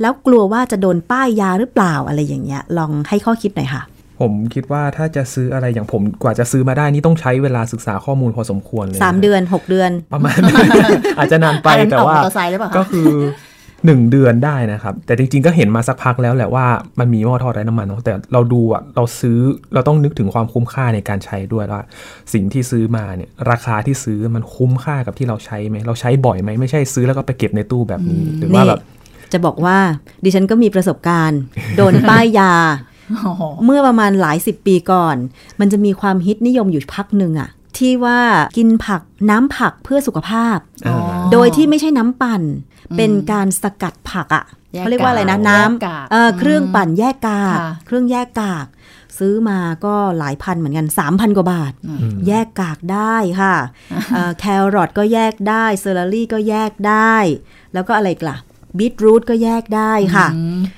[0.00, 3.82] แล้วกลัวว่าจะโดนป้ายยาหรือเปล่าอะไรอย่างเงี้ยลองให้ข้อคิดหน่อยค่ะ
[4.20, 10.38] ผมคิดว่าถ้าจะซื้ออะไรอย่างผมกว่าจะซื้อมาได้นี่ต้องใช้เวลาศึกษาข้อมูลพอสมควรเลย3เดือน6เดือน ประมาณ
[11.18, 13.10] อาจจะนานไปอันนั้นแต่ออกว่ามอเตอร์ไซค์หรือเปล่าคะก็คือ
[13.86, 16.66] หนึ่งเดือนได้นะครับ แต่จริงๆก็เห็นมาสักพักแล้วแหละว่า
[17.00, 19.38] มันมีหม้อทอดไร้น้ำมันเนอะแต่เราดูอะเราซื้อ
[19.74, 21.82] เราต้องนึกถึงความคุ้มค่าในการใช้ด้วยว่า
[22.32, 28.80] สิ่งที่ซื้อมาเนี่ยราคาที่ซื้อมันคุ้มค่ากับที่เราใช้ไหมเราใช้บ่อยไหมไม่ใช่ซื้อแล้วก็ไปเก็บในตู้แบบนี้หรือว่านี่แบบ
[29.32, 29.78] จะบอกว่า
[30.24, 31.40] ดิฉันก็มีประสบการณ์
[31.76, 32.87] โดนป้ายยาโอ้โห
[33.64, 35.16] เมื่อประมาณหลายสิบปีก่อน
[35.60, 38.20] มันจะมีความฮิตนิยมอยู่พักหนึ่งอะที่ว่า
[38.56, 40.96] กินผักน้ำผักเพื่อสุขภาพอ่า
[41.32, 42.42] โดยที่ไม่ใช่น้ำปั่น
[42.96, 44.44] เป็นการสกัดผักอะ
[44.74, 48.66] แยกเขาเรียกว่าอะไรนะกากน้แยกกากำเออเครื่องปั่นแยกกากค่ะเครื่องแยกกาก
[49.18, 51.72] ซื้อมาก็หลายพันเหมือนกัน 3,000 กว่าบาท
[52.28, 53.56] แยกกากได้ค่ะ
[54.14, 54.44] เอ่อแค
[54.74, 57.16] รอทก็แยกได้เซอร์รี่ก็แยกได้
[57.74, 58.36] แล้วก็อะไรอีกล่ะ
[58.78, 60.60] บีทรูทก็แยกได้ค่ะอืม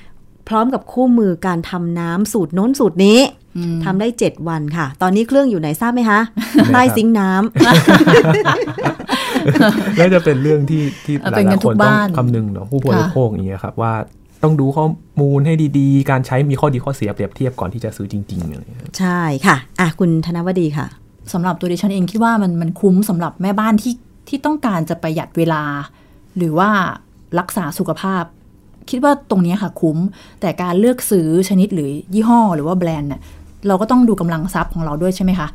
[0.53, 3.19] ร้อมกับคู่มือการทำน้ำสูตรโน้นสูตรนี้
[3.57, 6.19] อืมทำได้7วันค่ะ ตอนนี้เครื่องอยู่ไหนทราบไหมคะ
[6.73, 7.41] ใต้ซิงค์น้ำ
[9.99, 13.93] น่าจะเป็นเรื่องที่ที่หเออเป็นลากัยนๆทุคกนต้องบ้านคำนึงเนาะผู้บริโภคอย่างเงี้ยครับว่า
[14.43, 14.85] ต้องดูข้อ
[15.21, 20.87] มูลให้ดีๆ การใช้มีข้อดีข้อเสียเปรียบเทียบก่อนที่จะซื้อจริงๆอะไรอย่างเงี้ยใช่ค่ะ อะ คุณธนวดีค่ะ
[21.33, 23.93] สำหรับตัวดิฉันเองคิดว่ามันมันคุ้มสำหรับแม่บ้านที่
[24.27, 25.63] ที่ต้องการจะประหยัดเวลา
[26.37, 26.69] หรือว่า
[27.39, 28.23] รักษาสุขภาพ
[28.91, 29.97] คิดว่าตรงเนี้ยค่ะคุ้ม
[30.41, 33.21] แต่การเลือกซื้อชนิดหรือยี่ห้อหรือว่าแบรนด์เนี่ย
[33.67, 35.47] เราก็ต้องดูกำลังทรัพย์ของเราด้วยใช่ไหมคะ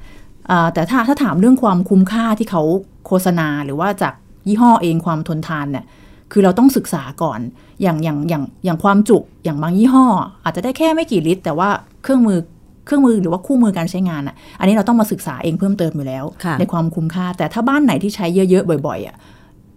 [0.51, 2.63] อ่าแต่ถ้าถ้าถามเรื่องความคุ้มค่าที่เขา
[3.07, 4.15] โฆษณาหรือว่าจาก
[4.49, 5.85] ยี่ห้อเองความทนทานเนี่ย
[6.33, 7.41] คือเราต้องศึกษาก่อน
[7.83, 10.07] อย่างอย่างอย่างอย่างความจุอย่างบางยี่ห้อ
[10.45, 11.69] อาจจะได้แค่ไม่กี่ลิตร แต่ว่า
[12.03, 12.39] เครื่องมือ
[12.87, 19.17] เครื่องมือหรือว่าคู่มือการใช้งานอะ อันนี้เราต้องมาศึกษาเองเพิ่มเติมอยู่แล้วค่ะในความคุ้มค่า แต่ถ้าบ้านไหนที่ใช้เยอะๆบ่อยๆอะ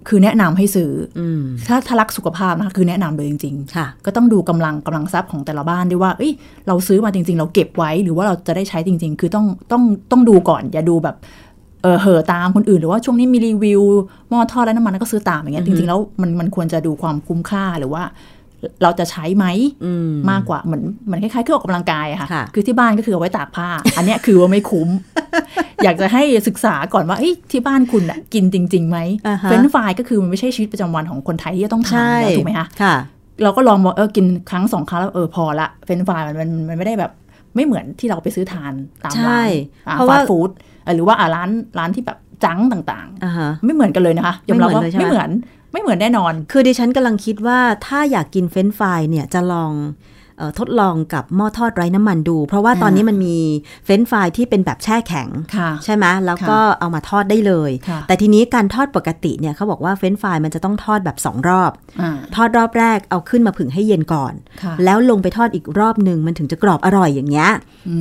[0.08, 6.32] คือแนะนำให้ซื้อออืมถ้าถ้ารักสุขภาพนะคะคือแนะนำเลยจริงค่ะๆก็ต้องดูกำลังกำลังทรัพย์ของแต่ละบ้านด้วยว่าเอ้ย
[6.68, 11.16] เราซื้อมาจริง ๆ เราเก็บไว้หรือว่าเราจะได้ใช้จริง ๆ คือต้องต้องต้องดูก่อน อย่าดูแบบ
[11.84, 13.82] เออเหอะตามคนอื่นหรือว่าช่วงนี้มีรีวิว
[14.30, 18.04] หม้อทอดไร้น้ำมันก็ซื้อตามอย่างเงี้ยจริงๆแล้วมันมันควรจะดูความคุ้มค่าหรือว่า
[18.84, 19.46] เราจะใช้ไหม
[19.86, 23.68] อืมมากกว่าเหมือนเหมือนคล้ายๆเครื่องออกกำลังกายอะค่ะค่ะ คือที่บ้านก็คือเอาไว้ตากผ้า
[23.98, 24.90] อันเนี้ยคือว่าไม่คุ้ม
[25.84, 32.96] อยากจะให้ศึกษาก่อนว่าเอ้ยที่บ้านคุณอะกินจริงๆไหมอ่าฮะ french fries ก็คือมันไม่ใช่ชีวิตประจำวันของคนไทยที่จะต้องทานใช่อยู่แล้วถูกไหมคะค่ะ
[33.44, 37.12] เราก็ลองบอกเออกินครั้งสองครั้งแล้วเออพอละ french fries มันมันมันไม่ได้แบบ
[37.56, 39.42] ไม่เหมือนที่เราไปซื้อทานตามใช่
[39.88, 40.50] ร้านเพราะฟาว่า fast food
[40.96, 49.74] หรือว่าอะร้านร้านที่แบบจังต่างอ่าฮะๆไม่เหมือนกันเลยนะคะยอมรับว่าไม่เหมือนเลยใช่ ไหมไม่เหมือนไม่เหมือนแน่นอน คือดิฉันกำลังคิดว่าถ้าอยากกิน french fries เนี่ยจะลอง
[50.38, 53.38] เออทดลองกับหม้อทอดไร้น้ำมันดู เพราะว่าอ่าตอนนี้มันมี
[53.86, 67.50] french fries ที่เป็นแบบแช่แข็งค่ะใช่ไหมแล้วก็เอามาทอดได้เลยค่ะแต่ทีนี้การทอดปกติเนี่ยเขาบอกว่า french fries มันจะต้องทอดแบบ 2 รอบอ่าทอดรอบแรกเอาขึ้นมาผึ่งให้เย็นก่อนค่ะแล้วลงไปทอดอีกรอบหนึ่งมันถึงจะกรอบอร่อยอย่างเงี้ย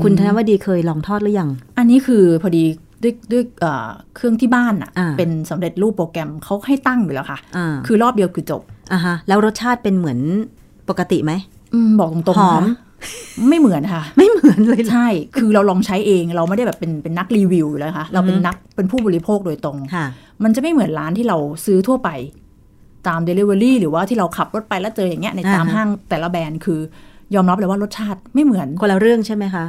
[0.02, 2.64] คุณธนวดีเคยลองทอดหรือยัง อันนี้คือพอดี
[3.02, 10.18] ด้วยด้วยเอ่อเครื่องที่บ้านอะอ่าเป็นสำเร็จรูปโปรแกรมเขาให้ตั้งอยู่แล้วค่ะอ่าคือรอบเดียวคือจบอ่าฮะแล้วรสชาติเป็นเหมือน
[10.88, 11.32] ปกติไหม
[11.74, 12.86] อืมบอกตรงๆหอมนะคะ
[13.48, 15.08] ไม่เหมือนค่ะ ไม่เหมือนเลยเหรอใช่
[15.38, 20.06] คือเราลองใช้เองเราไม่ได้แบบเป็นเป็นนักรีวิวอยู่แล้วค่ะ เราเป็นนักเป็นผู้บริโภคโดยตรงค่ะ
[20.42, 22.10] มันจะไม่เหมือนร้านที่เราซื้อทั่วไป
[23.08, 26.80] ตาม Delivery หรือว่าที่เราขับรถไปแล้วเจออย่างเงี้ยในตามอ่าฮะห้างแต่ละแบรนด์คือ
[27.34, 29.64] ยอมรับเลยว่ารสชาติไม่เหมือนคนละเรื่องใช่ไหมคะ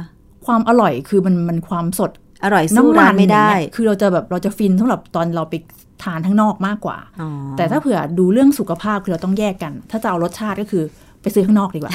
[0.46, 2.10] ความอร่อยคือมันมันความสด
[2.44, 5.54] อร่อยสู้น้ำร้ามันไม่ได้อย่างเงี้ยคือเราจะแบบเราจะฟินสำหรับตอนเราไป
[6.02, 10.84] ทานข้างนอกมากกว่าอ๋อแต่ถ้าเผื่อดูเรื่องสุขภาพคือเราต้องแยกกัน ถ้าจะเอารสชาติก็คือ
[11.22, 11.92] ไปซื้อข้างนอกดีกว่า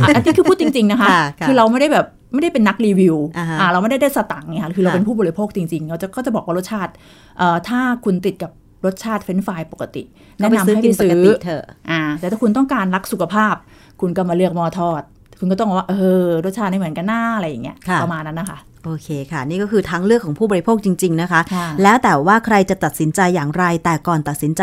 [0.00, 6.92] อะอันนี้คือพูดจริง ๆ นะคะค่ะค่ะคือเราไม่ได้แบบไม่ได้เป็นนักรีวิว อ่าฮะอ่าเราไม่ได้ได้สตังค์ไงคะคือเราค่ะเป็นผู้บริโภคจริง ๆ เราจะก็จะบอกว่ารสชาติ
[7.38, 8.50] เอ่อ ถ้าคุณติดกับ
[8.86, 10.02] รสชาติเฟรนช์ฟรายปกติ
[10.42, 13.54] ก็แนะไปนำซื้อให้กิไปนปซื้กอติเถอะ อ่า แต่ถ้าคุณต้องการรักสุขภาพ
[14.00, 15.02] คุณก็มาเลือกหม้อทอด
[15.40, 24.62] คุณก็ต้องว่า เออ รสชาติไม่เหมือนกันหน้าอะไรอย่างเงี้ยค่ะประมาณนั้นนะคะ โอเคค่ะ นี่ก็คือทางเลือกของผู้บริโภคจริง ๆ นะคะค่ะแล้วแต่ว่าใครจะตัดสินใจอย่างไร แต่ก่อนตัดสินใจ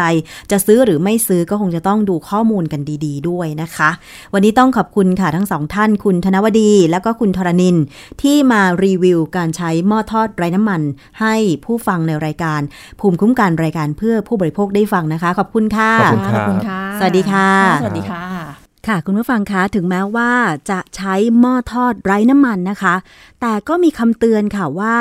[0.52, 3.90] จะซื้อหรือไม่ซื้อก็คงจะต้องดูข้อมูลกันดี ๆ ด้วยนะคะ
[4.34, 7.76] วันนี้ต้องขอบคุณค่ะทั้งสองท่าน คุณธนวดี แล้วก็คุณธรณิน
[8.22, 10.82] ที่มารีวิวการใช้หม้อทอดไร้น้ำมัน
[11.22, 12.62] ให้ผู้ฟังในรายการ
[13.00, 17.50] ภูมิคุ้มกันรายการเพื่อผู้บริโภคได้ฟังนะคะ ขอบคุณค่ะขอบคุณขอบคุณค่ะสวัสดีค่ะ
[17.82, 18.53] สวัสดีค่ะ
[18.88, 20.32] ค่ะคุณผู้ฟังคะถึงแม้ว่า
[20.70, 22.96] จะใช้หม้อทอดไร้น้ำมันนะคะ
[23.42, 24.98] แต่ก็มีคำเตือนค่ะว่า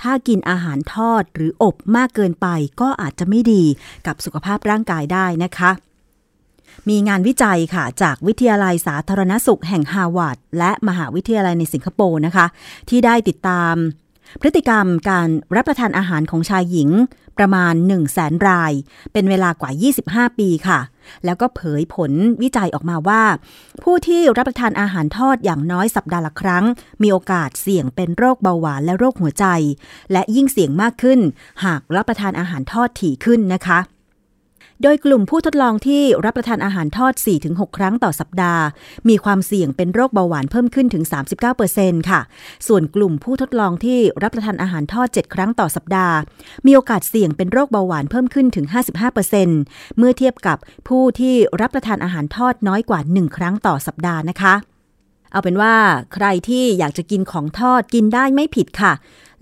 [0.00, 2.46] ถ้ากินอาหารทอดหรืออบมากเกินไป
[2.80, 3.64] ก็อาจจะไม่ดี
[4.06, 5.70] กับสุขภาพร่างกายได้นะคะ
[6.88, 12.46] มีงานวิจัยค่ะ จากวิทยาลัยสาธารณสุขแห่งฮาวาดและมหาวิทยาลัยในสิงคโปร์นะคะ
[12.88, 13.74] ที่ได้ติดตาม
[14.40, 16.90] พฤติกรรมการรับประทานอาหารของชายหญิง
[17.38, 18.72] ประมาณ 1 0 0 0 0แสนราย
[19.12, 19.70] เป็นเวลากว่า
[20.28, 20.80] 25 ปีค่ะ
[21.24, 23.22] แล้วก็เผยผลวิจัยออกมาว่า
[23.82, 26.64] ผู้ที่รับประทานอาหารทอดอย่างน้อยสัปดาห์ละครั้ง
[27.02, 29.46] มีโอกาสเสี่ยงเป็นโรคเบาหวานและโรคหัวใจ
[30.12, 31.20] และยิ่งเสี่ยงมากขึ้น
[31.64, 33.78] หากรับประทานอาหารทอดถี่ขึ้นนะคะ
[34.82, 38.62] โดยกลุ่มผู้ทดลองที่รับประทานอาหารทอด 4-6 ครั้งต่อสัปดาห์
[39.08, 41.04] มีความเสี่ยงเป็นโรคเบาหวานเพิ่มขึ้นถึง
[41.56, 42.20] 39%ค่ะ
[42.66, 46.16] ส่วนกลุ่มผู้ทดลองที่รับประทานอาหารทอด 7 ครั้งต่อสัปดาห์
[46.66, 48.66] มีโอกาสเสี่ยงเป็นโรคเบาหวานเพิ่มขึ้นถึง
[49.32, 50.58] 55%เมื่อเทียบกับ
[50.88, 54.54] ผู้ที่รับประทานอาหารทอดน้อยกว่า 1 ครั้งต่อสัปดาห์นะคะ
[55.32, 55.74] เอาเป็นว่า
[56.14, 58.92] ใครที่อยากจะกินของทอดกินได้ไม่ผิดค่ะ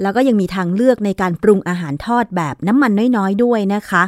[0.03, 4.05] แล้วก็ยังมีทางเลือกในการปรุงอาหารทอดแบบน้ำมันน้อยๆ ด้วยนะคะ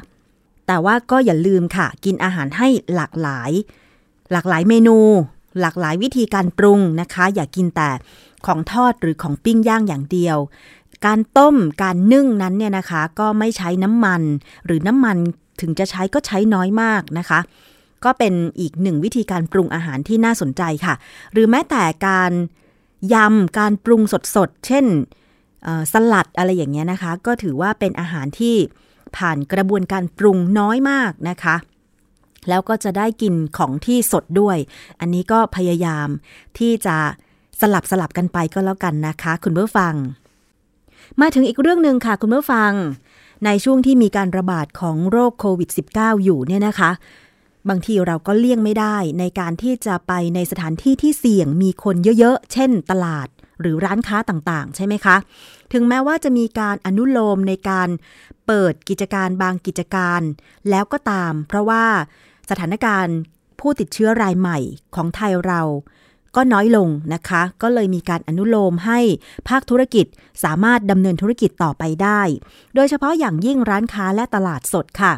[0.67, 3.51] แต่ว่าก็อย่าลืมค่ะ กินอาหารให้หลากหลาย
[4.33, 4.99] หลากหลายเมนู
[5.61, 7.91] หลากหลายวิธีการปรุงนะคะ อย่ากกินแต่
[8.47, 10.39] ของทอดหรือของปิ้งย่างอย่างเดียว
[11.07, 14.23] การต้มการนึ่งนั้นเนี่ยนะคะ ก็ไม่ใช้น้ำมัน
[14.67, 15.17] หรือน้ำมัน
[15.61, 17.41] ถึงจะใช้ก็ใช้น้อยมากนะคะ
[18.05, 20.95] ก็เป็นอีกหนึ่งวิธีการปรุงอาหารที่น่าสนใจค่ะ
[21.33, 22.33] หรือแม้แต่การ
[23.15, 24.03] ยำการปรุง
[24.37, 24.85] สดๆ เช่น
[25.93, 28.57] สลัดอะไรอย่างเงี้ยนะคะ ก็ถือว่าเป็นอาหารที่
[29.17, 31.57] ผ่านกระบวนการปรุงน้อยมากนะคะ
[32.49, 34.57] แล้วก็จะได้กินของที่สดด้วย
[35.01, 36.09] อันนี้ก็พยายาม
[36.59, 36.97] ที่จะ
[37.61, 39.95] สลับสลับกันไปก็แล้วกันนะคะ คุณผู้ฟัง
[41.21, 42.73] มาถึงอีกเรื่องหนึ่งค่ะ คุณผู้ฟัง
[43.45, 46.91] ในช่วงที่มีการระบาดของโรคโควิด -19 อยู่เนี่ยนะคะ
[47.69, 53.29] บางทีเราก็เลี่ยงไม่ได้ในการที่จะไปในสถานที่ที่เสี่ยงมีคนเยอะๆ เช่นตลาด
[53.61, 55.17] หรือร้านค้าต่างๆ ใช่ไหมคะ
[55.73, 57.89] ถึงแม้ว่าจะมีการอนุโลมในการ
[58.47, 60.21] เปิดกิจการบางกิจการ
[60.71, 61.85] แล้วก็ตาม เพราะว่า
[62.51, 63.17] สถานการณ์
[63.61, 64.59] ผู้ติดเชื้อรายใหม่
[64.95, 65.63] ของไทยเรา
[66.37, 69.01] ก็น้อยลงนะคะ ก็เลยมีการอนุโลมให้
[69.49, 70.07] ภาคธุรกิจ
[70.45, 72.21] สามารถดำเนินธุรกิจต่อไปได้
[72.75, 75.15] โดยเฉพาะอย่างยิ่งร้านค้าและตลาดสดค่ะ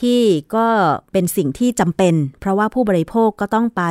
[0.00, 0.20] ที่
[0.54, 0.66] ก็
[1.12, 3.82] เป็นสิ่งที่จำเป็น เพราะว่าผู้บริโภคก็ต้องไป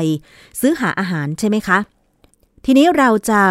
[0.59, 1.77] ซื้อหาอาหารใช่ไหมคะ
[2.65, 3.41] ทีนี้เราจะ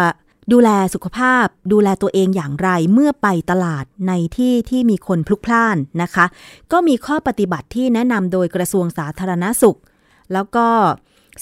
[0.51, 6.25] ดูแลสุขภาพ ดูแลตัวเองอย่างไรเมื่อไปตลาดในที่ที่มีคนพลุกพล่านนะคะ
[6.71, 9.79] ก็มีข้อปฏิบัติที่แนะนำโดยกระทรวงสาธารณสุข
[10.33, 10.67] แล้วก็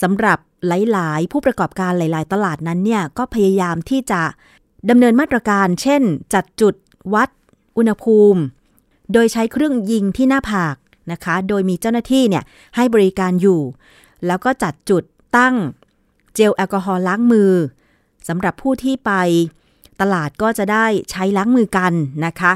[0.01, 0.37] สำหรับ
[0.67, 4.21] หลาย ๆ ผู้ประกอบการหลาย ๆ ตลาดนั้นเนี่ยก็พยายามที่จะ
[4.89, 6.01] ดำเนินมาตรการ เช่น
[6.33, 6.75] จัดจุด
[7.13, 7.29] วัด
[7.77, 8.41] อุณหภูมิ
[9.13, 10.75] โดยใช้เครื่องยิงที่หน้าผาก
[11.11, 12.43] นะคะ โดยมีเจ้าหน้าที่เนี่ย
[12.75, 13.61] ให้บริการอยู่
[14.27, 15.03] แล้วก็จัดจุด
[15.37, 15.55] ตั้ง
[16.35, 17.51] เจลแอลกอฮอล์ล้างมือ
[18.27, 19.11] สำหรับผู้ที่ไป
[20.01, 21.93] ตลาดก็จะได้ใช้ล้างมือกัน
[22.25, 22.53] นะคะ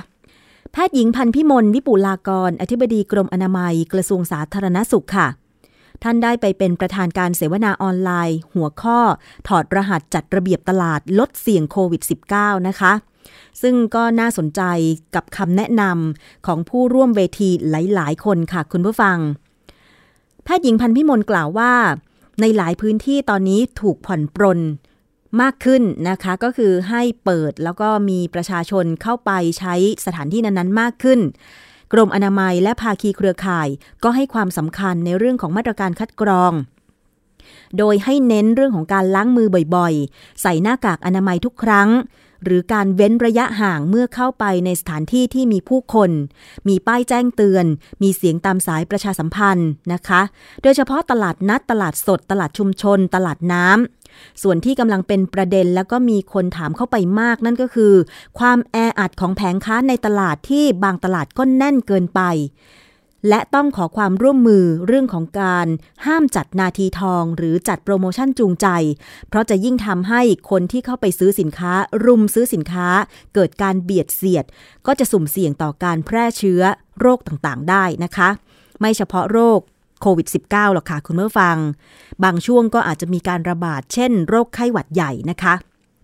[0.71, 5.27] แพทย์หญิงพันพิมลวิปุลากร อธิบดีกรมอนามัยกระทรวงสาธารณสุขค่ะ
[6.03, 8.99] ท่านได้ไปเป็นประธานการเสวนาออนไลน์ หัวข้อ
[9.47, 12.01] ถอดรหัสจัดระเบียบตลาดลดเสี่ยงโควิด
[12.35, 12.93] -19 นะคะ
[13.61, 14.61] ซึ่งก็น่าสนใจ
[15.15, 19.17] กับคำแนะนำของผู้ร่วมเวทีหลาย ๆ คนค่ะคุณผู้ฟัง
[20.43, 21.73] แพทย์หญิงพันพิมลกล่าวว่า
[22.41, 24.59] ในหลายพื้นที่ตอนนี้ถูกผ่อนปรน
[25.41, 31.19] มากขึ้นนะคะ ก็คือให้เปิดแล้วก็มีประชาชนเข้าไปใช้สถานที่นั้นๆ มากขึ้น
[31.93, 33.67] กรมอนามัยและภาคีเครือข่าย
[34.03, 36.53] ก็ให้ความสำคัญในเรื่องของมาตรการคัดกรอง
[37.77, 41.89] โดยให้เน้นเรื่องของการล้างมือบ่อยๆ ใส่หน้ากากอนามัยทุกครั้ง
[42.43, 46.11] หรือการเว้นระยะห่างเมื่อเข้าไปในสถานที่ที่มีผู้คน
[46.67, 47.65] มีป้ายแจ้งเตือน
[48.03, 50.21] มีเสียงตามสายประชาสัมพันธ์นะคะ
[50.63, 54.04] โดยเฉพาะตลาดนัดตลาดสด ตลาดชุมชน ตลาดน้ำ
[54.43, 57.93] ส่วนที่กำลังเป็นประเด็นแล้วก็มีคนถามเข้าไปมากนั่นก็คือ
[58.39, 62.21] ความแออัดของแผงค้าในตลาดที่บางตลาดก็แน่นเกินไป
[63.29, 65.67] และต้องขอความร่วมมือเรื่องของการ
[66.05, 68.67] ห้ามจัดนาทีทอง หรือจัดโปรโมชั่นจูงใจ
[69.29, 71.73] เพราะจะยิ่งทำให้คนที่เข้าไปซื้อสินค้า
[72.05, 72.87] รุมซื้อสินค้า
[73.33, 74.45] เกิดการเบียดเสียด
[74.87, 76.61] ก็จะสุ่มเสี่ยงต่อการแพร่เชื้อ
[76.99, 78.29] โรคต่างๆ ได้นะคะ
[78.79, 79.59] ไม่เฉพาะโรค
[80.01, 81.57] โควิด -19 หรอกค่ะคุณเมื่อฟัง
[82.23, 85.55] บางช่วงก็อาจจะมีการระบาด เช่น โรคไข้หวัดใหญ่นะคะ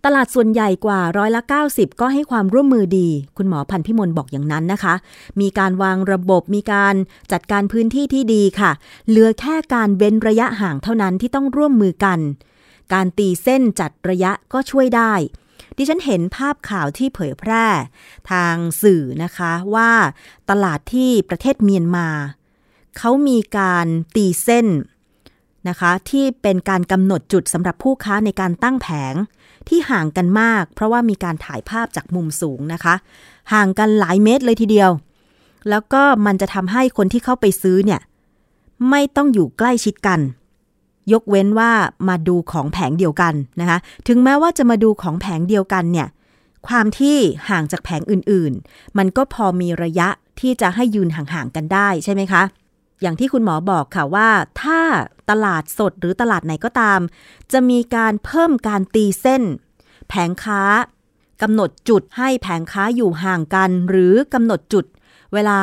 [0.06, 4.94] ตลาดส่วนใหญ่กว่าร้อยละ 90 ก็ให้ความร่วมมือดี คุณหมอพันพิมลบอกอย่างนั้นนะคะ
[5.42, 6.96] มีการวางระบบมีการ
[7.32, 8.72] จัดการพื้นที่ที่ดีค่ะ
[9.08, 12.20] เหลือแค่การเว้นระยะห่างเท่านั้นที่ต้องร่วมมือกัน
[12.94, 15.14] การตีเส้นจัดระยะก็ช่วยได้
[15.78, 17.66] ดิฉันเห็นภาพข่าวที่เผยแพร่
[18.32, 19.92] ทางสื่อนะคะว่า
[20.50, 22.08] ตลาดที่ประเทศเมียนมา
[22.98, 24.68] เขามีการตีเส้น
[25.70, 29.14] นะคะ ที่เป็นการกำหนดจุดสำหรับผู้ค้าในการตั้งแผง
[29.68, 32.96] ที่ห่างกันมาก เพราะว่ามีการถ่ายภาพจากมุมสูงนะคะ
[33.54, 34.90] ห่างกันหลายเมตรเลยทีเดียว
[35.70, 38.02] แล้วก็มันจะทำให้คนที่เข้าไปซื้อเนี่ย
[38.90, 40.20] ไม่ต้องอยู่ใกล้ชิดกัน
[41.12, 41.72] ยกเว้นว่า
[42.08, 43.78] มาดูของแผงเดียวกันนะคะ
[44.08, 46.08] ถึงแม้ว่าจะมาดูของแผงเดียวกันเนี่ย
[46.68, 47.18] ความที่
[47.50, 50.08] ห่างจากแผงอื่นๆ มันก็พอมีระยะ
[50.40, 52.44] ที่จะให้ยืนห่างๆกันได้ใช่ไหมคะ
[53.02, 54.30] อย่างที่คุณหมอบอกค่ะว่า
[54.62, 54.82] ถ้า
[55.30, 57.00] ตลาดสดหรือตลาดไหนก็ตาม
[57.52, 59.44] จะมีการเพิ่มการตีเส้น
[60.10, 60.62] แผงค้า
[61.42, 64.86] กำหนดจุดให้แผงค้าอยู่ห่างกัน หรือกำหนดจุด
[65.34, 65.60] เวลา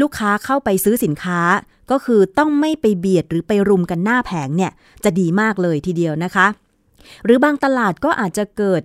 [0.00, 1.40] ลูกค้าเข้าไปซื้อสินค้า
[1.90, 4.72] ก็คือต้องไม่ไปเบียดหรือไปรุมกันหน้าแผงเนี่ย
[5.04, 6.46] จะดีมากเลยทีเดียวนะคะ
[7.24, 8.82] หรือบางตลาดก็อาจจะเกิด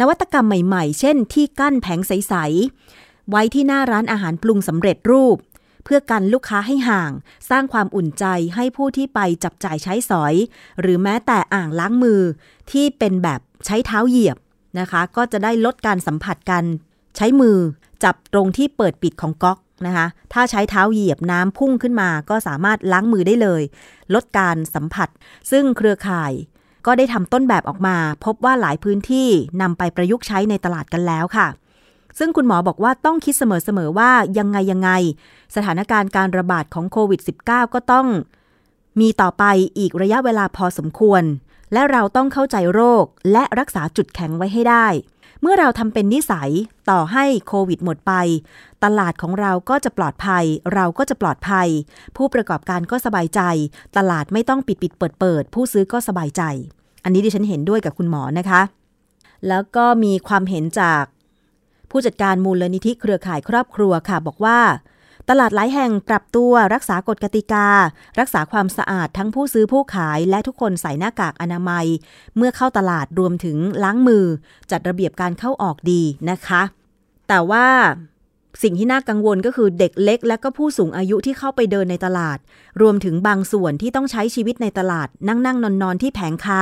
[0.00, 5.36] นวัตกรรมใหม่ ๆ เช่น ที่กั้นแผงใสๆไว้ที่หน้าร้านอาหารปรุงสำเร็จรูป
[5.88, 7.12] พื่อกันลูกค้าให้ห่าง
[7.50, 8.24] สร้างความอุ่นใจ
[8.54, 10.34] ให้ผู้ที่ไปจับจ่ายใช้สอย
[10.80, 12.20] หรือแม้แต่อ่างล้างมือ
[12.72, 14.36] ที่เป็นแบบใช้เท้าเหยียบ
[14.80, 16.64] นะคะ ก็จะได้ลดการสัมผัสกัน
[17.16, 17.56] ใช้มือ
[18.04, 23.62] จับตรงที่เปิดปิดของก๊อกนะคะ ถ้าใช้เท้าเหยียบน้ำพุ่งขึ้นมาก็สามารถล้างมือได้เลย
[24.14, 25.08] ลดการสัมผัส
[25.50, 26.32] ซึ่งเครือข่าย
[26.86, 29.28] ก็ได้ทำต้นแบบออกมา พบว่าหลายพื้นที่
[29.62, 31.48] นำไปประยุกต์ใช้ในตลาดกันแล้วค่ะ
[32.18, 34.90] ซึ่งคุณหมอบอกว่าต้องคิดเสมอๆว่ายังไงยังไง
[35.56, 38.06] สถานการณ์การระบาดของโควิด -19 ก็ต้อง
[39.00, 39.44] มีต่อไป
[39.78, 41.22] อีกระยะเวลาพอสมควร
[41.72, 44.86] และเราต้องเข้าใจโรคและรักษาจุดแข็งไว้ให้ได้
[45.40, 46.50] เมื่อเราทำเป็นนิสัย
[46.90, 48.12] ต่อให้โควิดหมดไป
[48.84, 51.68] ตลาดของเราก็จะปลอดภัย เราก็จะปลอดภัย
[52.16, 53.40] ผู้ประกอบการก็สบายใจ
[53.96, 56.42] ตลาดไม่ต้องปิดปิดเปิดเปิดผู้ซื้อก็สบายใจ
[57.04, 58.62] อันนี้ดิฉันเห็นด้วยกับคุณหมอนะคะ
[59.48, 61.04] แล้วก็มีความเห็นจาก
[61.90, 64.60] ผู้จัดการมูลนิธิเครือข่ายครอบครัวค่ะ บอกว่า
[65.28, 67.68] ตลาดหลายแห่งปรับตัวรักษากฎกติกา
[68.20, 71.86] รักษาความสะอาดทั้งผู้ซื้อผู้ขายและทุกคนใส่หน้ากากอนามัย
[72.36, 74.24] เมื่อเข้าตลาดรวมถึงล้างมือ
[74.70, 76.62] จัดระเบียบการเข้าออกดีนะคะ
[77.28, 77.66] แต่ว่า
[78.62, 82.38] สิ่งที่น่ากังวลก็คือเด็กเล็ก และก็ผู้สูงอายุที่เข้าไปเดินในตลาด
[82.80, 86.60] รวมถึงบางส่วนที่ต้องใช้ชีวิตในตลาด นั่งนั่งนอนนอนที่แผงค้า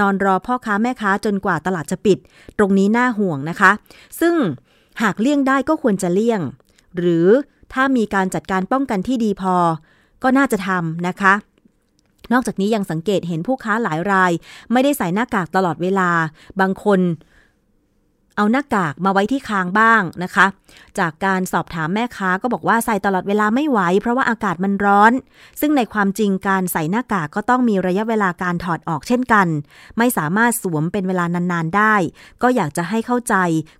[0.00, 2.18] นอนรอพ่อค้าแม่ค้าจนกว่าตลาดจะปิด
[2.58, 3.70] ตรงนี้น่าห่วงนะคะ
[4.20, 4.34] ซึ่ง
[5.02, 6.40] หากเลี่ยงได้ก็ควรจะเลี่ยง
[6.96, 7.28] หรือ
[7.72, 9.56] ถ้ามีการจัดการป้องกันที่ดีพอ
[10.22, 11.34] ก็น่าจะทำนะคะ
[12.32, 14.32] นอกจากนี้ยังสังเกตเห็นผู้ค้าหลายราย
[14.72, 16.10] ไม่ได้ใส่หน้ากากตลอดเวลา
[16.60, 17.00] บางคน
[18.36, 20.46] เอาหน้ากากมาไว้ที่คางบ้างนะคะ
[20.98, 25.12] จากการสอบถามแม่ค้าก็บอกว่าใส่ตลอดเวลาไม่ไหว เพราะว่าอากาศมันร้อน
[25.60, 29.46] ซึ่งในความจริงการใส่หน้ากากก็ต้องมีระยะเวลาการถอดออกเช่นกัน
[29.98, 31.94] ไม่สามารถสวมเป็นเวลานานๆได้
[32.42, 33.34] ก็อยากจะให้เข้าใจ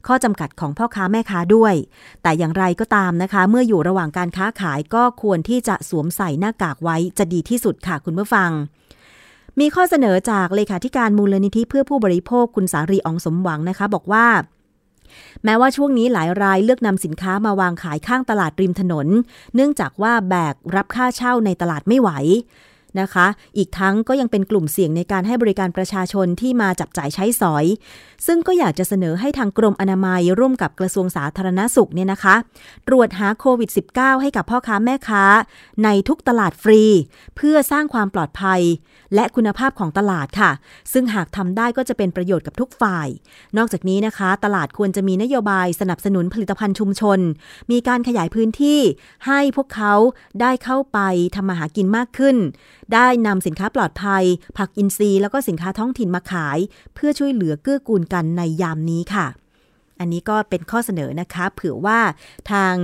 [0.06, 1.74] ข้อจำกัดของพ่อค้าแม่ค้าด้วย
[2.22, 8.50] แต่อย่างไรก็ตามนะคะ เมื่ออยู่ระหว่างการค้าขายก็ควรที่จะสวมใส่หน้ากากไว้จะดีที่สุดค่ะคุณผู้ฟัง
[9.60, 14.26] มีข้อเสนอจากเลขาธิการมูลนิธิเพื่อผู้บริโภคคุณสารีอองสมหวังนะคะ บอกว่า
[15.44, 19.06] แม้ว่าช่วงนี้หลายรายเลือกนำสินค้ามาวางขายข้างตลาดริมถนน
[19.54, 22.10] เนื่องจากว่าแบกรับค่าเช่าในตลาดไม่ไหว
[23.00, 23.26] นะคะ
[23.56, 27.64] อีกทั้งก็ยังเป็นกลุ่มเสี่ยงในการให้บริการประชาชนที่มาจับจ่ายใช้สอย
[28.26, 32.34] ซึ่งก็อยากจะเสนอให้ทางกรมอนามัยร่วมกับกระทรวงสาธารณสุขเนี่ยนะคะ
[32.88, 35.24] ตรวจหาโควิด -19 ให้กับพ่อค้าแม่ค้า
[35.84, 36.82] ในทุกตลาดฟรี
[37.36, 38.60] เพื่อสร้างความปลอดภัย
[39.14, 40.50] และคุณภาพของตลาดค่ะ
[40.92, 43.08] ซึ่งหากทำได้ก็จะเป็นประโยชน์กับทุกฝ่าย
[43.56, 47.18] นอกจากนี้นะคะ ตลาดควรจะมีนโยบายสนับสนุนผลิตภัณฑ์ชุมชน
[47.70, 48.80] มีการขยายพื้นที่
[49.26, 49.94] ให้พวกเขา
[50.40, 50.98] ได้เข้าไป
[51.34, 52.36] ทำมาหากินมากขึ้น
[52.92, 54.24] ได้นำสินค้าปลอดภัย
[54.58, 56.58] ผักอินทรีย์แล้วก็สินค้าท้องถิ่นมาขาย
[56.94, 59.26] เพื่อช่วยเหลือเกื้อกูลกันในยามนี้ค่ะ
[60.00, 61.98] อันนี้ก็เป็นข้อเสนอนะคะ เผื่อว่า
[62.50, 62.74] ทาง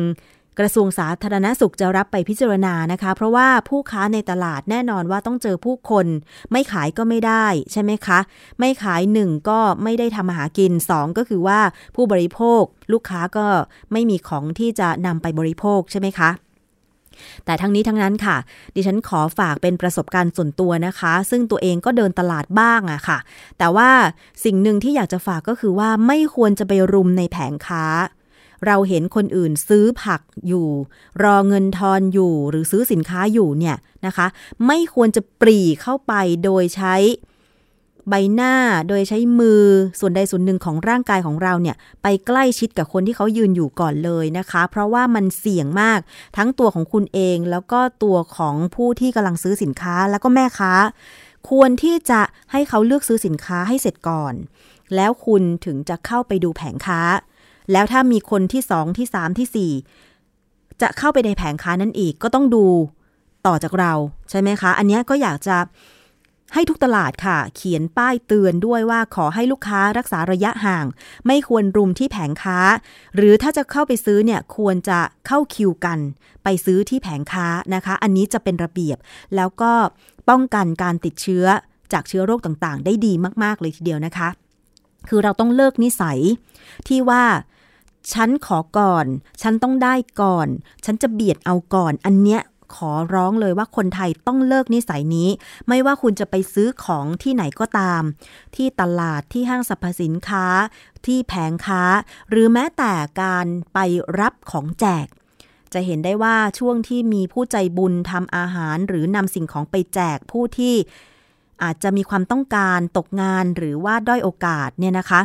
[0.59, 6.07] กระทรวงสาธารณสุขจะรับไปพิจารณานะคะ เพราะว่าผู้ค้าในตลาดแน่นอนว่าต้องเจอผู้คน
[6.53, 8.19] ไม่ขายก็ไม่ได้ใช่ไหมคะ
[8.59, 11.61] ไม่ขายหนึ่งก็ไม่ได้ทำมาหากินสองก็คือว่า
[11.97, 13.47] ผู้บริโภค ลูกค้าก็
[13.93, 16.31] ไม่มีของที่จะนำไปบริโภคใช่ไหมคะ
[17.45, 18.37] แต่ทั้งนี้ทั้งนั้นค่ะ
[18.75, 23.19] ดิฉันขอฝากเป็นประสบการณ์ส่วนตัวนะคะ ซึ่งตัวเองก็เดินตลาดบ้างอะค่ะ
[23.59, 23.91] แต่ว่า
[24.45, 27.85] สิ่งหนึ่งที่อยากจะฝากก็คือว่าไม่ควรจะไปรุมในแผงค้า
[28.67, 30.69] เราเห็นคนอื่นซื้อผักอยู่
[31.23, 34.27] รอเงินทอนอยู่หรือซื้อสินค้าอยู่เนี่ยนะคะ
[34.67, 36.13] ไม่ควรจะปรีเข้าไป
[36.45, 36.95] โดยใช้
[38.11, 38.55] ใบหน้า
[38.89, 39.63] โดยใช้มือ
[40.01, 46.01] ส่วนใดส่วนหนึ่งของร่างกายของเราเนี่ยไปใกล้ชิดกับคนที่เขายืนอยู่ก่อนเลยนะคะ เพราะว่ามันเสี่ยงมาก
[46.37, 50.73] ทั้งตัวของคุณเองแล้วก็ตัวของผู้ที่กำลังซื้อสินค้าแล้วก็แม่ค้า
[51.51, 52.21] ควรที่จะ
[52.53, 54.35] ให้เขาเลือกซื้อสินค้าให้เสร็จก่อน
[54.95, 57.01] แล้วคุณถึงจะเข้าไปดูแผงค้า
[57.73, 59.73] แล้วถ้ามีคนที่สองที่สามที่สี่
[60.83, 62.65] จะเข้าไปในแผงค้านั้นอีกก็ต้องดู
[63.47, 63.93] ต่อจากเรา
[64.31, 65.57] ใช่ไหมคะ อันนี้ก็อยากจะ
[66.55, 70.87] ให้ทุกตลาดค่ะ เขียนป้ายเตือนด้วยว่าขอให้ลูกค้ารักษาระยะห่าง
[71.27, 72.59] ไม่ควรรุมที่แผงค้า
[73.17, 75.99] หรือถ้าจะเข้าไปซื้อเนี่ยควรจะเข้าคิวกัน
[76.45, 78.99] ไปซื้อที่แผงค้านะคะ อันนี้จะเป็นระเบียบ
[79.37, 79.73] แล้วก็
[80.29, 81.47] ป้องกันการติดเชื้อ
[81.93, 84.29] จากเชื้อโรคต่างๆ ได้ดีมากๆเลยทีเดียวนะคะ
[85.09, 86.19] คือเราต้องเลิกนิสัย
[86.89, 87.25] ที่ว่า
[88.13, 89.07] ฉันขอก่อน
[89.43, 90.49] ฉันต้องได้ก่อน
[90.85, 92.41] ฉันจะเบียดเอาก่อน อันเนี้ย
[92.75, 95.29] ขอร้องเลยว่าคนไทยต้องเลิกนิสัยนี้
[95.69, 98.03] ไม่ว่าคุณจะไปซื้อของที่ไหนก็ตาม
[98.57, 100.47] ที่ตลาดที่ห้างสรรพสินค้า
[101.07, 101.83] ที่แผงค้า
[102.31, 102.93] หรือแม้แต่
[103.23, 103.79] การไป
[104.21, 105.07] รับของแจก
[105.73, 110.75] จะเห็นได้ว่าช่วงที่มีผู้ใจบุญทำอาหาร หรือนำสิ่งของไปแจกผู้ที่
[111.63, 115.21] อาจจะมีความต้องการตกงานหรือว่าด้อยโอกาสเนี่ยนะคะ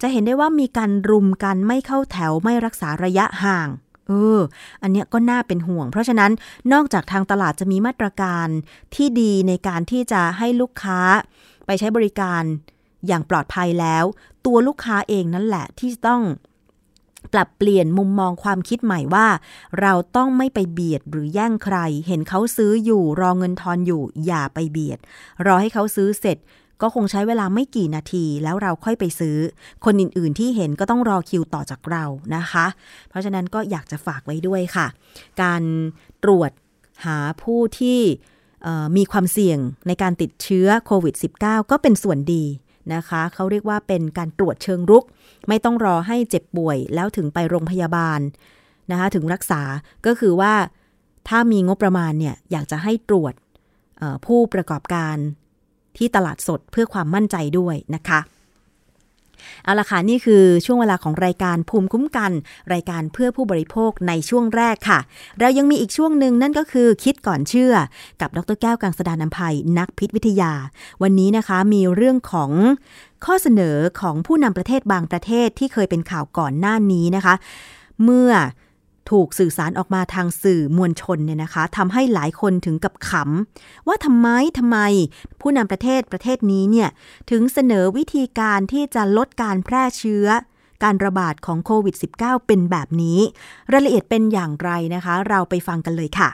[0.00, 3.68] จะเห็นได้ว่ามีการรุมกันไม่เข้าแถวไม่รักษาระยะห่าง
[4.10, 4.40] เออ
[4.82, 6.32] อันเนี้ยก็น่าเป็นห่วง เพราะฉะนั้น
[6.72, 8.48] นอกจากทางตลาดจะมีมาตรการ
[8.94, 11.00] ที่ดีในการที่จะให้ลูกค้า
[11.66, 12.42] ไปใช้บริการ
[13.06, 14.04] อย่างปลอดภัยแล้ว
[14.46, 16.22] ตัวลูกค้าเองนั่นแหละที่ต้อง
[17.32, 19.26] ปรับเปลี่ยนมุมมองความคิดใหม่ว่า
[19.80, 24.98] เราต้องไม่ไปเบียดหรือแย่งใคร เห็นเขาซื้ออยู่รอเงินทอนอยู่ อย่าไปเบียด
[25.46, 26.38] รอให้เขาซื้อเสร็จ
[26.82, 29.36] ก็คงใช้เวลาไม่กี่นาทีแล้วเราค่อยไปซื้อ
[29.84, 32.04] คนอื่นๆที่เห็นก็ต้องรอคิวต่อจากเรา
[32.36, 32.66] นะคะ
[33.08, 34.86] เพราะฉะนั้นก็อยากจะฝากไว้ด้วยค่ะ
[35.42, 35.62] การ
[36.24, 36.50] ตรวจ
[37.04, 38.00] หาผู้ที่
[38.96, 42.44] มีความเสี่ยงในการติดเชื้อโควิด -19 ก็เป็นส่วนดี
[42.94, 45.04] นะคะเขาเรียกว่าเป็นการตรวจเชิงรุก
[45.48, 48.20] ไม่ต้องรอให้เจ็บป่วยแล้วถึงไปโรงพยาบาล
[48.90, 49.62] นะคะถึงรักษา
[50.06, 50.54] ก็คือว่า
[51.28, 53.34] ถ้ามีงบประมาณเนี่ยอยากจะให้ตรวจ
[54.26, 55.16] ผู้ประกอบการ
[55.96, 58.20] ที่ตลาดสดเพื่อความมั่นใจด้วยนะคะ
[59.64, 62.32] เอาละค่ะ นี่คือช่วงเวลาของรายการภูมิคุ้มกัน
[62.72, 64.98] รายการเพื่อผู้บริโภคในช่วงแรกค่ะ
[65.40, 67.74] เรายังมีอีกช่วงหนึ่งนั่นก็คือคิดก่อนเชื่อ
[68.20, 70.52] กับดรแก้วกังสดานนภัยนักพิษวิทยา
[71.02, 72.50] วันนี้นะคะมีเรื่องของ
[73.24, 77.34] ข้อเสนอของผู้นำประเทศบางประเทศที่เคยเป็นข่าวก่อนหน้านี้นะคะ
[78.04, 78.30] เมื่อ
[79.10, 84.28] ถูกสื่อสารออกมาทางสื่อมวลชนเนี่ยนะคะทำให้หลายคนถึงกับขำ ว่าทำไม
[84.58, 84.78] ทำไม
[85.40, 86.88] ผู้นำประเทศประเทศนี้เนี่ย
[87.30, 90.26] ถึงเสนอวิธีการที่จะลดการแพร่เชื้อ
[90.84, 93.18] การระบาดของโควิด -19 เป็นแบบนี้
[93.72, 96.30] รายละเอียดเป็นอย่างไรนะคะ เราไปฟังกันเลยค่ะ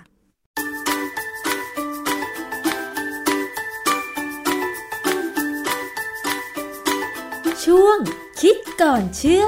[7.65, 7.99] ช่วง
[8.41, 9.45] คิดก่อนเชื่อ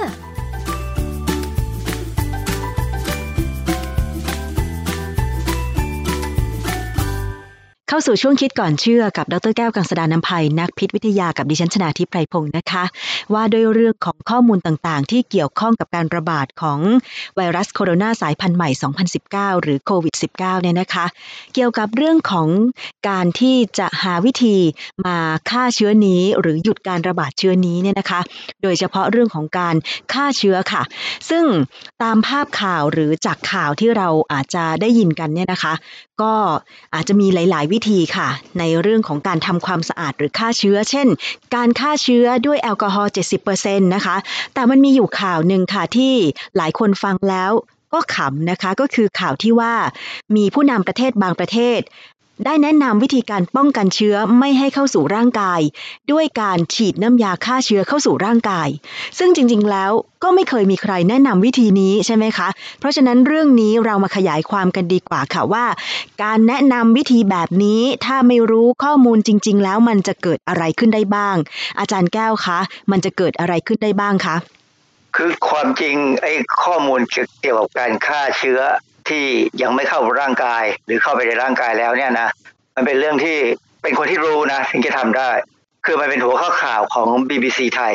[7.99, 12.85] าสู่ช่วงคิดก่อนเชื่อกับดรแก้วกังสดานนภัยนักพิษวิทยากับดิฉันชนาทิพไพรพงศ์นะคะ
[13.33, 16.79] ว่าด้วยเรื่องของข้อมูลต่างๆ ที่เกี่ยวข้องกับการระบาดของ
[17.37, 18.69] ไวรัสโคโรนาสายพันธุ์ใหม่
[19.57, 21.07] 2019 หรือโควิด -19 เนี่ยนะคะ
[21.55, 22.49] เกี่ยวกับเรื่องของ
[23.09, 24.57] การที่จะหาวิธี
[25.07, 25.19] มา
[25.51, 28.21] ฆ่าเชื้อนี้ หรือหยุดการระบาดเชื้อนี้เนี่ยนะคะ
[28.63, 29.75] โดยเฉพาะเรื่องของการ
[30.13, 30.83] ฆ่าเชื้อค่ะ
[31.31, 31.45] ซึ่ง
[32.03, 35.75] ตามภาพข่าวหรือจากข่าวที่เราอาจจะได้ยินกันเนี่ยนะคะ
[36.23, 36.35] ก็
[36.95, 41.09] อาจจะมีหลาย ๆ วิธีค่ะ ในเรื่องของการทำความสะอาดหรือฆ่าเชื้อ เช่น
[41.55, 43.12] การฆ่าเชื้อด้วยแอลกอฮอล์
[43.49, 44.16] 70%นะคะ
[44.55, 46.14] แต่มันมีอยู่ข่าวหนึ่งค่ะที่
[46.57, 47.53] หลายคนฟังแล้ว
[47.95, 49.75] ก็ขำนะคะก็คือข่าวที่ว่า
[50.37, 51.81] มีผู้นำประเทศบางประเทศ
[52.45, 55.61] ได้แนะนำวิธีการป้องกันเชื้อไม่ให้เข้าสู่ร่างกาย
[56.12, 58.68] ด้วยการฉีดน้ำยาฆ่าเชื้อเข้าสู่ร่างกาย
[59.18, 65.66] ซึ่งจริงๆ แล้วก็ไม่เคยมีใครแนะนำวิธีนี้ใช่ไหมคะ เพราะฉะนั้นเรื่องนี้เรามาขยายความกันดีกว่าค่ะว่า
[66.22, 71.36] การแนะนำวิธีแบบนี้ถ้าไม่รู้ข้อมูลจริง ๆ แล้วมันจะเกิดอะไรขึ้นได้บ้าง
[71.78, 72.59] อาจารย์แก้วคะ
[72.91, 74.36] มันจะเกิดอะไรขึ้นได้บ้างคะ
[75.16, 76.32] คือความจริงไอ้
[76.62, 78.61] ข้อมูลเกี่ยวกับการฆ่าเชื้อ
[79.11, 79.25] ที่
[79.63, 82.29] ยังไม่เข้าร่างกาย หรือเข้าไปในร่างกายแล้วเนี่ยนะ
[82.77, 83.39] มันเป็นเรื่องที่
[83.83, 85.31] เป็นคนที่รู้นะถึงจะทำได้
[85.87, 87.95] คือมันเป็นหัวข้อข่าวของ BBC ไทย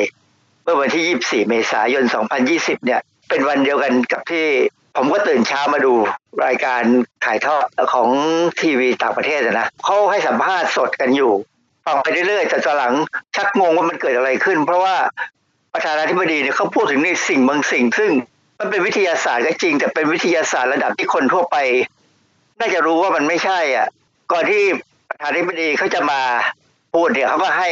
[0.63, 2.03] เมื่อวันที่ 24 เมษายน
[2.45, 4.45] 2020 เนี่ย เป็นวันเดียวกันกับที่
[4.97, 5.93] ผมก็ตื่นเช้ามาดู
[6.45, 6.81] รายการ
[7.25, 8.09] ถ่ายทอดของ
[8.61, 11.33] ทีวีต่างประเทศนะเขาให้สัมภาษณ์สดกันอยู่
[11.85, 12.93] ฟังไปเรื่อยๆแต่ตอนหลัง
[13.35, 14.95] ชักงงว่ามันเกิดอะไรขึ้น เพราะว่า
[15.73, 18.11] ประธานาธิบดีเนี่ยเขาพูดถึงในสิ่งบางสิ่ง ซึ่ง
[18.63, 21.57] มันเป็นวิทยาศาสตร์ก็จริง แต่เป็นวิทยาศาสตร์ระดับที่คนทั่วไป
[22.59, 23.87] น่าจะรู้ว่ามันไม่ใช่ อะ
[24.31, 24.63] ก่อนที่
[25.09, 26.21] ประธานาธิบดีเขาจะมา
[26.93, 27.69] พูดเนี่ยเขาก็ให้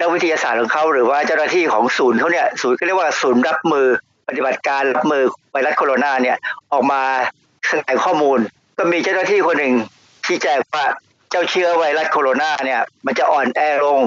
[0.00, 3.86] นักวิทยาศาสตร์ของเขาหรือว่าเจ้าหน้าที่ของศูนย์เขาเนี่ยศูนย์ก็เรียกว่าศูนย์รับมือ
[4.28, 6.36] ปฏิบัติการรับมือไวรัสโคโรนาเนี่ย
[6.72, 7.02] ออกมา
[7.68, 8.38] แสดงข้อมูล
[8.78, 9.74] ก็มีเจ้าหน้าที่คนหนึ่ง
[10.26, 10.84] ชี้แจงว่า
[11.30, 14.00] เจ้าเชื้อไวรัสโคโรนาเนี่ย มันจะอ่อนแอลง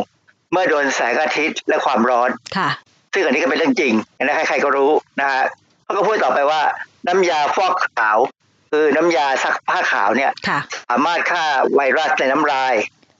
[0.52, 2.70] เมื่อโดนแสงอาทิตย์และความร้อนค่ะ
[3.14, 3.94] ซึ่งอันนี้ก็เป็นเรื่องจริง
[4.24, 5.44] นะใครๆก็รู้นะฮะ
[5.90, 6.62] เขาก็พูดต่อไปว่า
[7.08, 8.18] น้ำยาฟอกขาว
[8.72, 10.60] คือน้ำยาซักผ้าขาวเนี่ยค่ะ
[10.90, 11.44] สามารถฆ่า
[11.76, 12.74] ไวรัสในน้ำลาย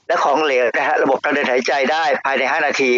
[0.08, 2.92] และของเหลวนะฮะระบบทางเดินหายใจได้ภายใน 5 นาที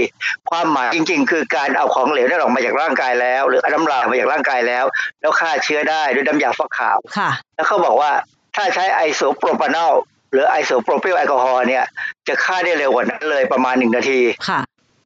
[0.50, 4.86] ความหมายจริง ๆ คือการเอาของเหลวนั้นออกมาจากร่างกายแล้ว หรือเอาน้ำลายออกมาจากร่างกายแล้ว
[5.22, 8.12] แล้วฆ่าเชื้อได้ด้วยน้ำยาฟอกขาวค่ะแล้วเขาบอกว่า
[8.56, 9.94] ถ้าใช้ไอโซโปรพานอล
[10.32, 11.84] หรือไอโซโปรพิลแอลกอฮอล์เนี่ย
[12.28, 14.60] จะฆ่าได้เร็วกว่านั้นเลยประมาณหนึ่งนาทีค่ะ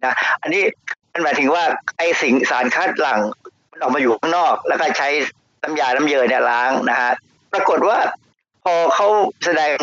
[0.04, 0.64] นะอันนี้
[1.14, 1.64] มันหมายถึงว่า
[1.98, 3.20] ไอสิ่งสารคัดหลั่ง
[3.76, 5.10] มันออกมาอยู่ข้างนอก แล้วก็ใช้
[5.64, 7.12] น้ำยาน้ำเยยเนี่ยล้างนะฮะ
[7.54, 7.98] ปรากฏว่า
[8.64, 9.08] พอเขา
[9.46, 9.74] แสดง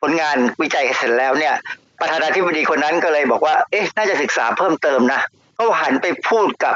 [0.00, 1.54] ผลงานวิจัยเสร็จแล้วเนี่ย
[2.00, 5.20] ประธานาธิบดีคนนั้นก็เลยบอกว่า เอ๊ะ น่าจะศึกษาเพิ่มเติมนะ
[5.54, 6.74] เขาหันไปพูดกับ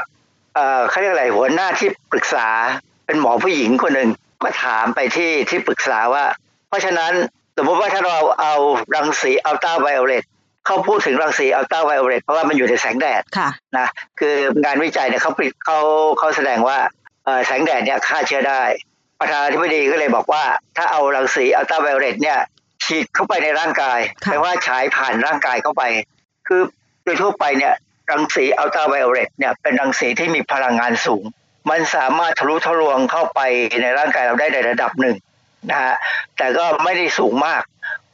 [0.55, 2.47] เอ่อเขาเรียกอะไรหัวหน้าที่ปรึกษา
[3.05, 4.09] เป็นหมอผู้หญิงคนหนึ่ง
[4.43, 6.25] ก็ถามไปที่ที่ปรึกษาว่า
[6.67, 7.13] เพราะฉะนั้น
[7.57, 8.53] สมมติว่าถ้าเราเอา
[8.95, 10.23] รังสีอัลตราไวโอเลต
[10.67, 13.87] เขาพูดถึงรังสีอัลตราไวโอเลตเพราะว่ามันอยู่ในแสงแดดค่ะนะ
[14.19, 15.79] คืองานวิจัยเนี่ยเขาผลิตเขา
[16.19, 16.77] เขาแสดงว่า
[17.25, 18.61] เอ่อแสงแดดเนี่ยฆ่าเชื้อได้
[19.19, 20.43] ประธานาธิบดีก็เลยบอกว่า
[20.77, 22.39] ถ้าเอารังสีอัลตราไวโอเลตเนี่ย
[22.85, 25.83] ฉีดเข้าไปในร่างกายค่ะแปลว่าฉายผ่านร่างกายเข้าไป
[26.47, 26.61] คือ
[27.03, 27.73] โดยทั่วไปเนี่ย
[28.11, 31.23] รังสีอัลตราไวโอเลตเนี่ยเป็นรังสีที่มีพลังงานสูง
[31.69, 33.39] มันสามารถทะลุทะลวงเข้าไป
[33.81, 35.15] ในร่างกายเราได้ในระดับหนึ่ง
[35.69, 35.95] นะฮะ
[36.37, 37.61] แต่ก็ไม่ได้สูงมาก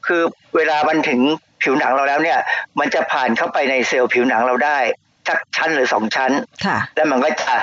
[0.08, 0.22] คือ
[0.56, 1.22] เวลามันถึง
[1.64, 2.40] ผิวหนังเราแล้วเนี่ย
[2.80, 4.78] มันจะผ่านเข้าไปในเซลล์ผิวหนังเราได้
[5.28, 6.32] สักชั้นหรือสองชั้น
[6.66, 7.56] ค่ะแล้วมันก็จะ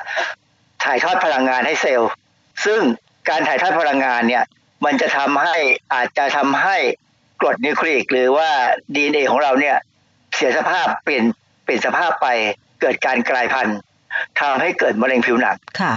[0.84, 2.10] ถ่ายทอดพลังงานให้เซลล์
[2.64, 2.80] ซึ่ง
[3.28, 4.44] การถ่ายทอดพลังงานเนี่ย
[4.84, 5.56] มันจะทำให้
[5.94, 6.76] อาจจะทำให้
[7.40, 8.50] กรดนิวคลีอิกหรือว่า
[8.94, 9.76] DNA ของเราเนี่ย
[10.34, 11.24] เสียสภาพเปลี่ยน
[11.64, 12.26] เปลี่ยนสภาพไป
[12.80, 13.78] เกิดการกลายพันธุ์
[14.40, 15.94] ทำให้เกิดมะเร็งผิวหนังค่ะ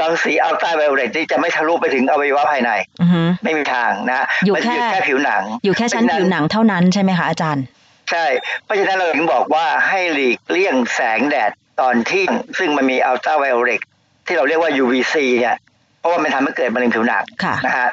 [0.00, 7.64] รังสีอัลตราไวโอเลตนี่จะไม่ทะลุไปถึงอวัยวะภายในอือฮึไม่มีทางนะอยู่มัจะอยู่แค่แค่ผิวหนัง อยู่แค่ชั้นเพราะฉะผิวหนังเท่านั้นใช่ไหมคะอาจารย์
[8.10, 8.24] ใช่
[8.64, 11.50] เพราะฉะนั้นเราถึงบอกว่าให้หลีกเลี่ยงแสงแดด
[11.80, 12.24] ตอนที่
[12.58, 13.80] ซึ่งมันมีอัลตราไวโอเลต
[14.26, 15.56] ที่เราเรียกว่า UVC เนี่ย
[15.98, 17.88] เพราะว่ามันทำให้เกิดมะเร็งผิวหนังค่ะนะฮะ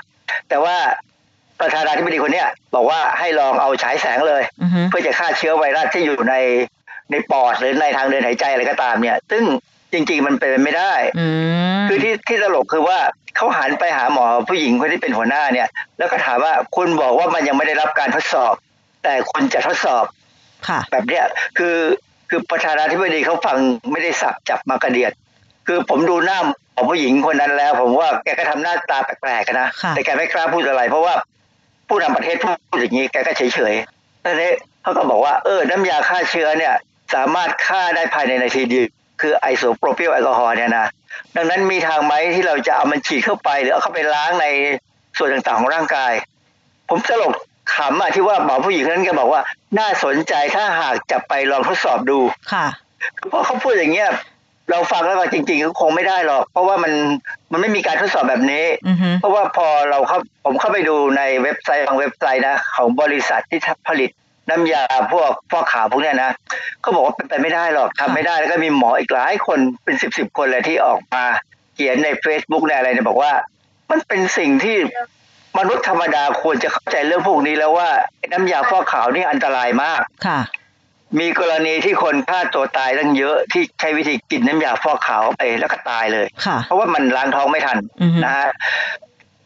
[0.49, 0.75] แต่ว่า
[1.59, 6.35] ประธานาธิบดีคนเนี้ยบอกว่าให้ลองเอาฉายแสงเลยอือฮึเพื่อจะฆ่าเชื้อไวรัสที่อยู่ใน
[7.11, 9.43] ในปอดหรือในทางเดินหายใจอะไรก็ตามเนี่ย ซึ่ง
[9.95, 11.27] จริง ๆ มันเป็นไปไม่ได้อื
[11.81, 12.99] มคือที่ที่ตลกคือว่า
[13.35, 15.67] เขาหันไปหาหมอผู้หญิงคนที่เป็นหัวหน้าเนี่ย
[15.97, 18.53] แล้วก็ถามว่าคุณบอกว่ามันยังไม่ได้รับการทดสอบ
[19.03, 20.05] แต่คุณจะทดสอบ
[20.67, 21.25] ค่ะแบบเนี้ย
[21.57, 21.77] คือ
[22.29, 23.57] คือประธานาธิบดีเขาฟัง
[23.91, 25.11] ไม่ได้สับจับมากระเดียด
[25.67, 26.39] คือผมดูหน้า
[26.75, 31.13] ของผู้หญิงคนนั้นแล้ว ผมว่าแกก็ทำหน้าตาแปลกๆนะค่ะแต่แกไม่กล้าพูดอะไร เพราะว่า
[31.87, 36.73] ผู้นำประเทศพูดอย่างนี้แกก็เฉยๆตอนนี้เขาก็บอกว่าเออน้ำยาฆ่าเชื้อเนี่ย
[37.15, 38.87] สามารถฆ่าได้ภายในนาทีเดียว
[39.21, 40.87] คือไอโซโปรพิลแอลกอฮอล์เนี่ยนะ
[41.35, 44.45] ดังนั้นมีทางไหมที่เราจะเอามันฉีดเข้าไป หรือเอาเข้าไปล้างใน
[45.17, 46.13] ส่วนต่างๆของร่างกาย
[46.89, 47.33] ผมตลก
[47.75, 49.41] ขำอะที่ว่าหมอผู้หญิงคนนั้นแกบอกว่า
[49.79, 52.19] น่าสนใจถ้าหากจะไปลองทดสอบดู
[52.53, 52.65] ค่ะ
[53.29, 54.09] เพราะเขาพูดอย่างเงี้ย
[54.71, 56.93] เราฟังแล้วก็จริงๆก็คงไม่ได้หรอก เพราะว่ามัน
[57.51, 64.09] มันไม่มีการทดสอบแบบนี้อือฮึเพราะว่าพอเราเข้าผมเข้าไปดูในเว็บไซต์บางเว็บไซต์นะของบริษัทที่ผลิต
[64.49, 64.83] น้ำยา
[65.13, 66.31] พวกฟอกขาวพวกเนี้ยนะ
[66.81, 71.23] เขาบอกว่าเป็นไปไม่ได้หรอกทำไม่ได้แล้วก็มีหมออีกหลายคนเป็นสิบสิบคนเลยที่ออกมา
[71.75, 73.31] เขียนใน Facebook ในอะไรเนี่ยบอกว่า
[73.89, 74.77] มันเป็นสิ่งที่
[75.59, 80.39] มนุษย์ธรรมดาควรจะเข้าใจเรื่องพวกนี้แล้วว่าไอ้น้ำยาฟอกขาวนี่อันตรายมากค่ะ
[81.19, 88.47] มีกรณีที่คนฆ่าตัวตายตั้งเยอะที่ใช้วิธีกินน้ำยาฟอกขาวไปแล้วก็ตายเลยค่ะเพราะว่ามันล้างท้องไม่ทันอือฮึนะฮะ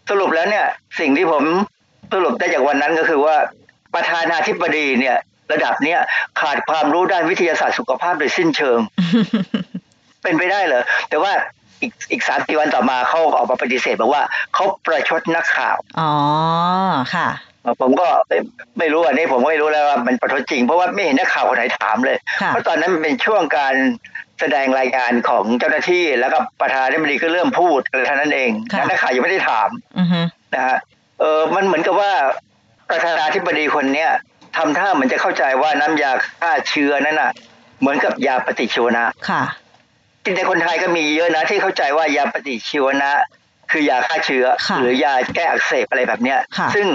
[0.10, 0.66] สรุปแล้วเนี่ย
[1.00, 1.43] สิ่งที่ผม
[2.14, 3.36] สรุปได้จากวันนั้นก็คือว่า
[3.94, 5.18] ประธานาธิบดีเนี่ย
[5.52, 6.00] ระดับเนี้ย
[6.42, 8.80] ขาดความรู้ด้านวิทยาศาสตร์สุขภาพโดยสิ้นเชิง
[10.24, 11.32] เป็นไปได้เหรอ แต่ว่า
[11.82, 14.24] อีกอีกสามสี่วันต่อมาเขาออกมาปฏิเสธบอกว่า
[14.54, 16.12] เขาประชดนักข่าว อ๋อ
[17.16, 17.30] ค่ะ
[17.82, 18.38] ผมก็ไม่
[18.80, 23.76] ไม่รู้อันนี้ผมก็ไม่รู้แล้วว่ามันประชดจริง เพราะว่าไม่เห็นนักข่าวคนไหนถามเลยค่ะเพราะตอนนั้นมันเป็นช่วงการ
[24.40, 29.70] แสดงรายงานของเจ้าหน้าที่แล้วก็ประธานาธิบดีก็เริ่มพูดเท่านั้นเองค่ะนักข่าวยังไม่ได้ถาม
[30.00, 30.22] อือฮึ
[30.56, 30.78] นะฮะ
[31.20, 32.12] เออมันเหมือนกับว่า
[32.90, 34.12] ประธานาธิบดีคนเนี้ย
[34.58, 37.32] ทำท่าเหมือนจะเข้าใจว่าน้ำยาฆ่าเชื้อนั่นน่ะ
[37.80, 39.44] เหมือนกับยาปฏิชีวนะค่ะ
[40.24, 43.12] จริงๆคนไทยก็มีเยอะนะที่เข้าใจว่ายาปฏิชีวนะ
[43.72, 46.88] คือยาฆ่าเชื้อค่ะหรือยาแก้อักเสบอะไรแบบเนี้ยค่ะซึ่ง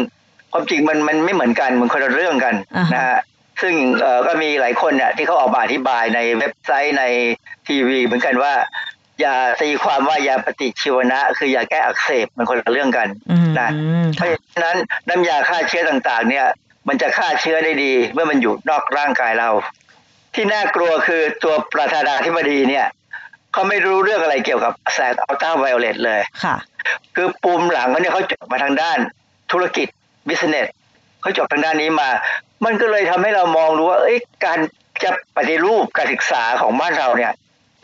[0.52, 3.18] ความจริงมันมันไม่เหมือนกันมันคนละเรื่องกันอ่าฮะนะฮะ
[3.62, 7.04] ซึ่งเอ่อก็มีหลายคนเนี่ยที่เขาออกมาอธิบายในเว็บไซต์ใน
[7.68, 8.52] ทีวีเหมือนกันว่า
[9.22, 13.68] ยาตีความว่ายาปฏิชีวนะ คือยาแก้อักเสบมันคนละเรื่องกันอืมนะ
[14.16, 14.76] เพค่ะราะฉะนั้น
[15.08, 16.46] น้ำยาฆ่าเชื้อต่างๆ เนี่ย
[16.88, 19.50] มันจะฆ่าเชื้อได้ดี เมื่อมันอยู่นอกร่างกายเรา
[20.34, 22.86] ที่น่ากลัวคือตัวประธานาธิบดีเนี่ย
[23.52, 26.56] เขาไม่รู้เรื่องอะไรเกี่ยวกับแสงอัลตราไวโอเลตเลยค่ะ
[27.14, 28.98] คือปูมหลังเขาเนี่ยเขาจบมาทางด้าน
[29.52, 29.88] ธุรกิจ
[30.28, 30.68] business
[31.20, 32.08] เขาจบทางด้านนี้มา
[32.64, 34.58] มันก็เลยทำให้เรามองรู้ว่า เอ้ยการ
[35.02, 37.32] จะปฏิรูปการศึกษาของบ้านเราเนี่ย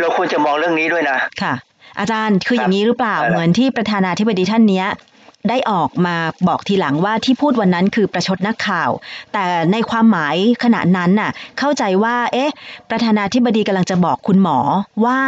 [0.01, 1.55] เราควรจะมองเรื่องนี้ด้วยนะ ค่ะ
[1.99, 4.89] อาจารย์คืออย่างนี้หรือเปล่าครับเหมือนที่ประธานาธิบดีท่านเนี้ย
[5.49, 6.17] ได้ออกมา
[6.49, 8.91] บอกทีหลังว่าที่พูดวันนั้นคือประชดนักข่าว
[9.33, 12.53] แต่ในความหมายขณะนั้นน่ะ เข้าใจว่า เอ๊ะ
[12.91, 14.59] ประธานาธิบดีกำลังจะบอกคุณหมอ
[15.05, 15.21] ว่า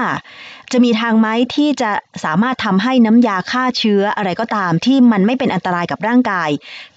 [0.73, 1.91] จะมีทางไหมที่จะ
[2.25, 6.51] สามารถทำให้น้ำยาฆ่าเชื้ออะไรก็ตามที่มันไม่เป็นอันตรายกับร่างกาย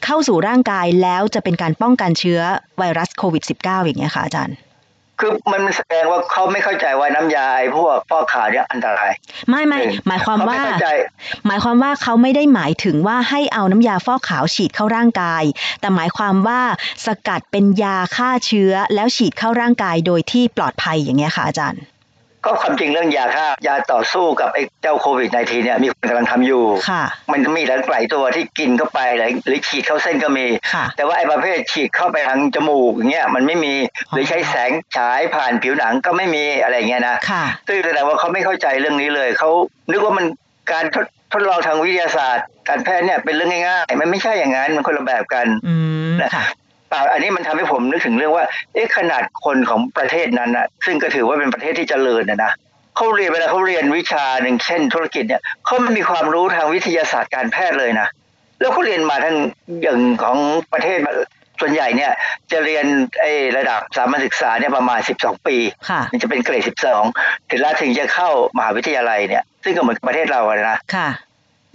[0.04, 2.40] เข้าสู่ร่างกายแล้วจะเป็นการป้องกันเชื้อ
[2.78, 4.56] ไวรัสโควิด -19 อย่างเงี้ยค่ะอาจารย์
[5.20, 9.12] คือมันแสดงว่าเขาไม่เข้าใจว่าน้ำยาไอ้พวกฟอกขาวเนี่ยอันตราย
[9.50, 10.88] ไม่ไม่หนึ่งหมายความเขว่าไเข้าใจ
[11.48, 15.44] หมายความว่าเขาไม่ได้หมายถึงว่าให้เอาน้ำยาฟอกขาวฉีดเข้าร่างกาย
[15.80, 16.62] แต่หมายความว่า
[17.06, 21.82] สกัดเป็นยาฆ่าเชื้อแล้วฉีดเข้าร่างกายโดยที่ปลอดภัยอย่างเงี้ยค่ะอาจารย์
[22.46, 33.74] ก็ความจริงเรื่องยาฆ่ายาต่อสู้กับไอ้เจ้าโควิด -19 เนี่ยมีคนกำลังทำอยู่ค่ะมันมีหลายหลายตัวที่กินเข้าไปหรือหรือฉีดเข้าเส้นก็มีค่ะแต่ว่าไอ้ประเภทฉีดเข้าไปทางจมูกอย่างเงี้ยมันไม่มี
[34.12, 39.50] หรือใช้แสงฉายผ่านผิวหนังก็ไม่มีอะไรอย่างเงี้ยนะค่ะซึ่งแสดงว่าเขาไม่เข้าใจเรื่องนี้เลยเขา
[39.92, 40.26] นึกว่ามัน
[40.72, 45.76] การทดทดลองทางวิทยาศาสตร์ การแพทย์เนี่ยเป็นเรื่องง่ายๆ มันไม่ใช่อย่างนั้น มันคนละแบบกันอื
[46.12, 46.65] มนะค่ะเปล่า
[47.12, 52.52] อันนี้มันทำให้ผมนึกถึงเรื่องว่าเอ๊ะขนาดคนของประเทศนั้นนะซึ่งก็ถือว่าเป็นประเทศที่เจริญนะนะ
[52.96, 58.08] เขาเรียนเวลาเขาเรียนวิชาหนึ่งเช่น ธุรกิจเนี่ยเขาไม่มีความรู้ทางวิทยาศาสตร์การแพทย์เลยนะ
[58.60, 59.36] แล้วเขาเรียนมาทั้ง
[59.82, 60.38] อย่างของ
[60.74, 61.00] ประเทศ
[61.62, 62.12] ส่วนใหญ่เนี่ย
[62.52, 62.86] จะเรียน
[63.22, 65.58] ไอ้ระดับสามัญศึกษาเนี่ยประมาณ 12 ปี
[65.90, 66.64] ค่ะมันจะเป็นเกรด
[67.06, 71.10] 12 ถึงแล้วถึงจะเข้ามหาวิทยาลัยเนี่ย ซึ่งก็เหมือนกับประเทศเราอะนะค่ะ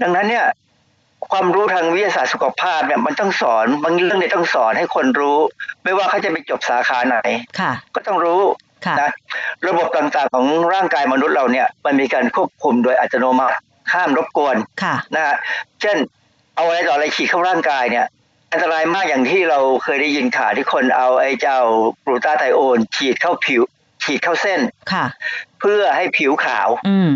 [0.03, 0.45] ดังนั้นเนี่ย
[1.31, 5.39] ความรู้ทางวิทยาศาสตร์สุขภาพเนี่ยมันต้องสอนบางเรื่องเนี่ยต้องสอนให้คนรู้
[5.85, 7.16] ไม่ว่าเขาจะไปจบสาขาไหน
[7.61, 8.41] ค่ะก็ต้องรู้
[8.87, 9.11] ค่ะนะ
[9.68, 13.57] ระบบต่างๆของร่างกายมนุษย์เราเนี่ยมันมีการควบคุมโดยอัตโนมัติ
[13.95, 15.37] ห้ามรบกวนค่ะนะฮะ
[15.81, 15.97] เช่น
[16.57, 18.07] เอาอะไรต่ออะไรฉีดเข้าร่างกายเนี่ย
[18.53, 21.59] อันตรายมากอย่างที่เราเคยได้ยินข่าวที่คนเอาไอ้เจ้า
[22.05, 23.62] กลูตาไทโอน ฉีดเข้าผิว
[24.03, 24.61] ฉีดเข้าเส้น
[24.93, 25.05] ค่ะ
[25.61, 27.11] เพื่อให้ผิวขาว อืม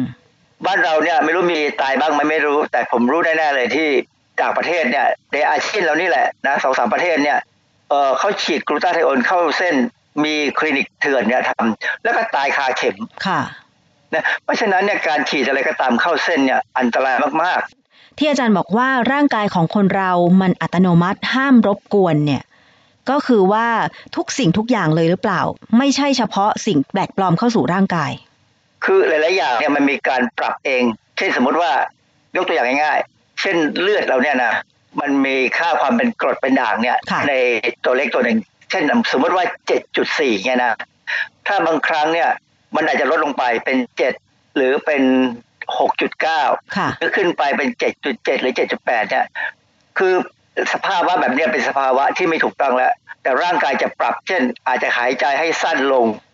[0.67, 3.89] บ้านเราเนี่ยไม่รู้มีตายบ้างไหมไม่รู้ แต่ผมรู้แน่ๆเลยที่
[4.43, 7.39] ต่างประเทศเนี่ยในอาเซียนเรานี่แหละนะสองสามประเทศเนี่ย
[7.91, 9.75] เออเขาฉีดกลูตาไทโอนเข้าเส้น
[10.25, 12.97] มีคลินิกเถื่อนเนี่ยทำแล้วก็ตายคาเข็ม
[13.27, 13.41] ค่ะ
[14.13, 17.61] นะเพราะฉะนั้นเนี่ยการฉีดอะไรก็ตามเข้าเส้นเนี่ยอันตรายมาก
[18.19, 22.43] ที่อาจารย์บอกว่าร่างกายของคนเรามันอัตโนมัติห้ามรบกวนเนี่ย
[23.11, 23.67] ก็คือว่า
[24.17, 25.41] ทุกสิ่งทุกอย่างเลยหรือเปล่า
[25.79, 28.34] ไม่ใช่เฉพาะสิ่งแปลกปลอมเข้าสู่ร่างกายๆ
[28.85, 30.83] คือหลาย ๆ อย่างเนี่ยมันมีการปรับเอง
[31.17, 31.71] เช่นสมมุติว่า
[32.37, 34.55] ยกตัวอย่างง่าย ๆ เช่นเลือดเราเนี่ยนะ
[35.01, 37.33] มันมีค่าความเป็นกรดเป็นด่างเนี่ยค่ะใน
[37.85, 38.39] ตัวเล็กตัวหนึ่ง
[38.71, 38.83] เช่น
[39.13, 39.45] สมมติว่า
[39.95, 40.75] 7.4เนี่ยนะ
[41.47, 42.29] ถ้าบางครั้งเนี่ย
[42.77, 43.79] มันอาจจะลดลงไปเป็น
[44.17, 45.03] 7 หรือเป็น
[45.85, 47.69] 6.9ค่ะหรือขึ้นไปเป็น
[48.05, 49.27] 7.7 หรือ 7.8 เนี่ย
[49.99, 50.15] คือ
[50.73, 56.07] สภาวะแบบเนี้ยเป็นสภาวะที่ไม่ถูกต้องแล้ว แต่ร่างกายจะปรับเช่น อาจจะหายใจให้สั้นลง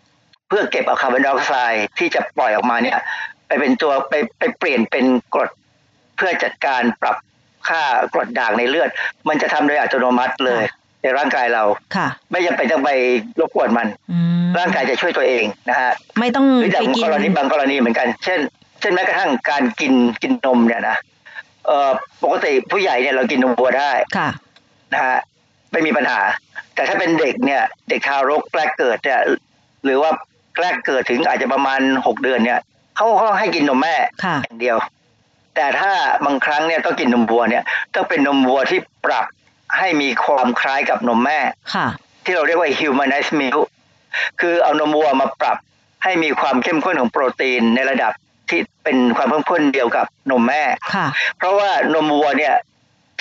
[0.51, 2.99] พื่อเก็บเอาคาร์บอนไดออกไซด์ที่จะปล่อยออกมาเนี่ย
[3.47, 5.49] ไปเป็นตัวไปไปเปลี่ยนเป็นกรด
[6.17, 7.17] เพื่อจัดการปรับ
[7.67, 7.81] ค่า
[8.13, 8.89] กรดด่างในเลือด
[9.29, 10.63] มันจะทำโดยอัตโนมัติเลย
[11.03, 11.63] ในร่างกายเรา
[11.95, 12.91] ค่ะ ไม่จำเป็นต้องไป
[13.39, 18.39] รบกวนมันอืมร่างกายจะช่วยตัวเองนะฮะไม่ต้องหรืออย่าไปงกินกรณีบางกรณีเหมือนกัน เช่น
[18.79, 20.97] เช่นแม้กระทั่งการกินกินนมเนี่ยนะ
[21.65, 21.91] เอ่อ
[22.23, 24.29] ปกติผู้ใหญ่เนี่ยเรากินนมวัวได้ค่ะ
[24.93, 25.17] นะฮะ
[25.71, 26.19] ไม่มีปัญหา
[26.75, 29.19] แต่ถ้าเป็นเด็กเนี่ย เด็กทารกแรกเกิดเนี่ย
[29.85, 30.11] หรือว่า
[30.59, 32.59] แรกเกิดถึงอาจจะประมาณหกเดือนเนี่ย
[32.95, 34.77] เขาเขาให้กินนมแม่ค่ะอย่างเดียว
[35.55, 35.91] แต่ถ้า
[36.25, 37.63] บางครั้งเนี่ยต้องกินนมวัวเนี่ย
[37.95, 39.25] ต้องเป็นนมวัวที่ปรับ
[39.77, 41.39] ให้มีความคล้ายกับนมแม่
[41.75, 41.87] ค่ะ
[42.23, 43.65] ที่เราเรียกว่า humanized milk
[44.39, 45.57] คือเอานมวัวมาปรับ
[46.03, 48.11] ให้มีความเข้มข้นของโปรตีนในระดับ
[48.49, 50.63] ที่เป็นความเข้มข้นเดียวกับนมแม่
[50.95, 51.05] ค่ะ
[51.37, 52.53] เพราะว่านมวัวเนี่ย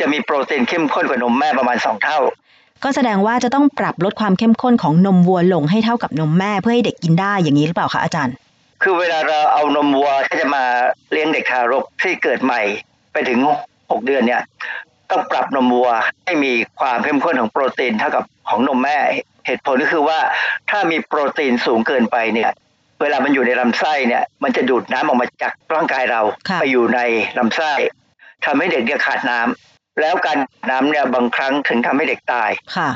[0.01, 2.19] จะมีโปรตีนเข้มข้นกว่านมแม่ประมาณสองเท่า
[2.85, 8.35] ก็แสดงว่าจะต้องปรับลดความเข้มข้นของนมวัวลงให้เท่ากับนมแม่เพื่อให้เด็กกินได้อย่างนี้หรือเปล่าคะอาจารย์
[8.83, 10.65] คือเวลาเราเอานมวัวที่จะมา
[11.13, 12.61] เลี้ยงเด็กทารกที่เกิดใหม่
[13.13, 13.39] ไปถึง
[13.91, 14.43] หกเดือนเนี่ย
[15.11, 15.91] ต้องปรับนมวัว
[16.25, 18.97] ให้มีความเข้มข้นของโปรตีนเท่ากับของนมแม่
[19.47, 20.19] เหตุผลก็คือว่า
[20.71, 22.51] ถ้ามีโปรตีนสูงเกินไปเนี่ย
[23.01, 26.21] เวลามันอยู่ในลำไส้เนี่ย มันจะดูดน้ำออกมาจากร่างกายเรา
[26.61, 27.01] ไปอยู่ใน
[27.39, 27.73] ลำไส้
[28.45, 30.39] ทำให้เด็กเนี่ยขาดน้ำ แล้วการ
[30.71, 32.91] น้ำเนี่ยบางครั้งถึงทำให้เด็กตายค่ะ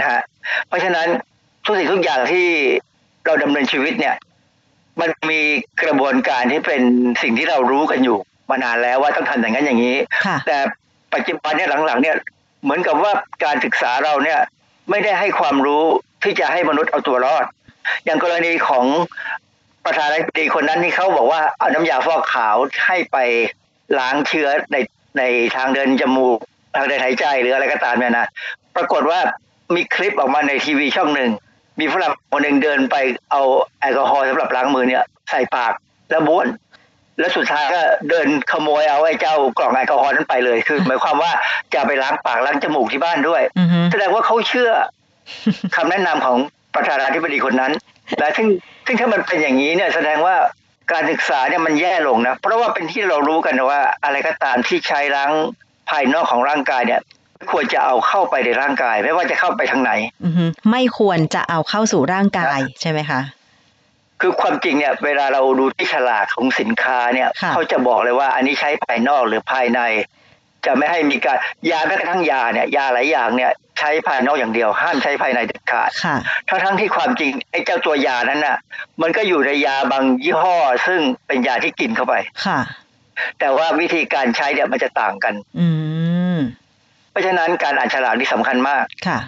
[0.00, 0.20] นะฮะ
[0.68, 1.08] เพราะฉะนั้น
[1.64, 2.46] ทุกสิ่งทุกอย่างที่
[3.26, 4.14] เราดำเนินชีวิตเนี่ย
[5.00, 5.40] มันมี
[5.82, 6.82] กระบวนการที่เป็น
[7.22, 8.18] สิ่งที่เรารู้กันอยู่
[8.50, 10.58] มานานแล้วว่าต้องทำอย่างนั้นอย่างนี้ค่ะแต่
[11.14, 12.16] ปัจจุบันเนี่ยหลังๆ เนี่ย
[12.62, 13.12] เหมือนกับว่า
[13.44, 14.40] การศึกษาเราเนี่ย
[14.90, 15.84] ไม่ได้ให้ความรู้
[16.22, 17.44] ที่จะให้มนุษย์เอาตัวรอด
[18.04, 18.86] อย่างกรณีของ
[19.84, 23.16] ประธานาธิบดีคนนั้นที่เขาบอกว่าเอาน้ำยาฟอกขาวให้ไป
[23.98, 24.76] ล้างเชื้อใน
[25.18, 25.22] ใน
[25.56, 26.38] ทางเดินจมูก
[26.74, 28.26] ทางเดินหายใจหรืออะไรก็ตามเนี่ยนะ
[28.76, 29.18] ปรากฏว่า
[29.74, 31.30] มีคลิปออกมาในทีวีช่องหนึ่ง
[31.80, 32.96] มีฝรั่งคนหนึ่งเดินไป
[33.30, 33.42] เอา
[33.80, 35.72] แอลกอฮอล์สำหรับล้างมือเนี่ยใส่ปาก
[36.10, 36.46] แล้วบ้วน
[37.18, 41.30] แล้วสุดท้ายก็เดินขโมยเอาไอ้เจ้ากล่องแอลกอฮอล์นั้นไปเลย คือ หมายความว่า
[41.74, 44.70] จะไปล้างปากล้างจมูกที่บ้านด้วยอือฮึแสดงว่าเขาเชื่อ
[45.76, 46.38] คำแนะนำของ
[46.74, 47.72] ประธานาธิบดีคนนั้น
[48.18, 48.46] และซึ่ง
[48.86, 50.34] ซึ่งถ้ามันเป็นอย่างนี้เนี่ยแสดงว่า
[50.92, 55.32] การศึกษาเนี่ยมันแย่ลงนะ เพราะว่าเป็นที่เรารู้กันนะว่า อะไรก็ตามที่ใช้ล้าง
[55.90, 57.00] ภายนอกของร่างกายเนี่ย
[57.52, 59.92] ควรจะเอาเข้าไปในร่างกาย ไม่ว่าจะเข้าไปทางไหน
[60.24, 63.20] อือฮึไม่ควรจะเอาเข้าสู่ร่างกายใช่ไหมคะ
[64.20, 69.80] คือความจริงเนี่ยเวลาเราดูที่ฉลากของสินค้าเนี่ยค่ะเขาจะบอกเลยว่าอันนี้ใช้ภายนอกหรือภายใน
[70.66, 71.36] จะไม่ให้มีการ
[71.70, 76.16] ยาแม้กระทั่งยาเนี่ยยาหลายอย่างเนี่ยใช้ภายนอกอย่างเดียว ห้ามใช้ภายในเด็ดขาดค่ะ
[76.48, 78.56] ทั้งทั้งที่ความจริงไอ้เจ้าตัวยานั้นน่ะ
[79.02, 80.56] มันก็อยู่ในยาบางยี่ห้อ
[80.86, 82.14] ซึ่งเป็นยาที่กินเข้าไป
[82.46, 82.60] ค่ะ
[83.38, 85.68] แต่ว่าวิธีการใช้เนี่ยมันจะต่างกัน อื
[86.36, 86.38] ม
[87.10, 89.18] เพราะฉะนั้นการอ่านฉลากนี่สำคัญมากค่ะ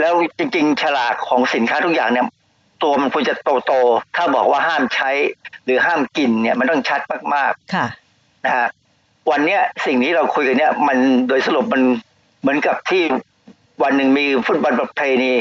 [0.00, 2.26] แล้วจริง ๆ ฉลากของสินค้าทุกอย่างเนี่ย
[2.82, 3.34] ตัวมันควรจะ
[3.66, 5.10] โตๆถ้าบอกว่าห้ามใช้
[5.64, 7.00] หรือห้ามกินเนี่ยมันต้องชัด
[7.34, 7.86] มากๆ ค่ะ
[8.44, 8.68] นะฮะ
[9.30, 10.98] วันเนี้ยสิ่งที่เราคุยกันเนี่ยมัน
[11.28, 11.82] โดยสรุปมัน
[12.40, 13.02] เหมือนกับที่
[13.82, 15.32] วันหนึ่งมีฟุตบอลประเพณี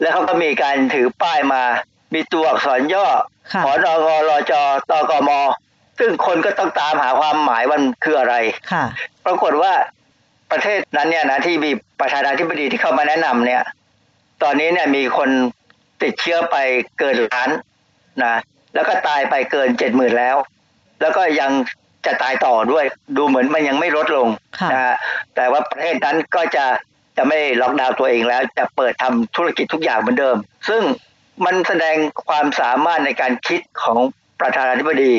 [0.00, 1.62] แล้วเขาก็มีการถือป้ายมา
[2.14, 3.06] มีตัวอักษรย่อ
[3.52, 4.52] ค่ะขอนกรจ
[4.90, 5.30] ตกม
[5.98, 8.34] ซึ่งคนก็ต้องตามหาความหมายว่ามันคืออะไร
[8.72, 8.84] ค่ะ
[9.26, 9.72] ปรากฏว่า
[10.50, 11.70] ประเทศนั้นเนี่ยนะที่มี
[12.00, 13.62] ประธานาธิบดีที่เข้ามาแนะนำเนี่ย
[14.42, 15.30] ตอนนี้เนี่ยมีคน
[16.02, 16.56] ติดเชื้อไป
[16.98, 17.50] เกินล้าน
[18.24, 18.34] นะ
[18.74, 20.36] แล้วก็ตายไปเกินเจ็ดหมื่นแล้ว
[21.00, 21.50] แล้วก็ยัง
[22.06, 22.84] จะตายต่อด้วย
[23.16, 24.28] ดูเหมือนมันยังไม่ลดลง
[24.58, 24.94] ค่ะนะฮะ
[25.34, 26.66] แต่ว่าประเทศนั้นก็จะ
[27.16, 30.36] จะไม่ล็อกดาวน์ตัวเองแล้ว จะเปิดทำธุรกิจทุกอย่างเหมือนเดิม
[30.68, 30.82] ซึ่ง
[31.44, 31.96] มันแสดง
[32.28, 33.98] ความสามารถในการคิดของ
[34.40, 35.12] ประธานาธิบดี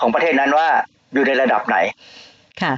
[0.00, 0.68] ของประเทศนั้นว่า
[1.12, 1.76] อยู่ในระดับไหน
[2.62, 2.74] ค่ะ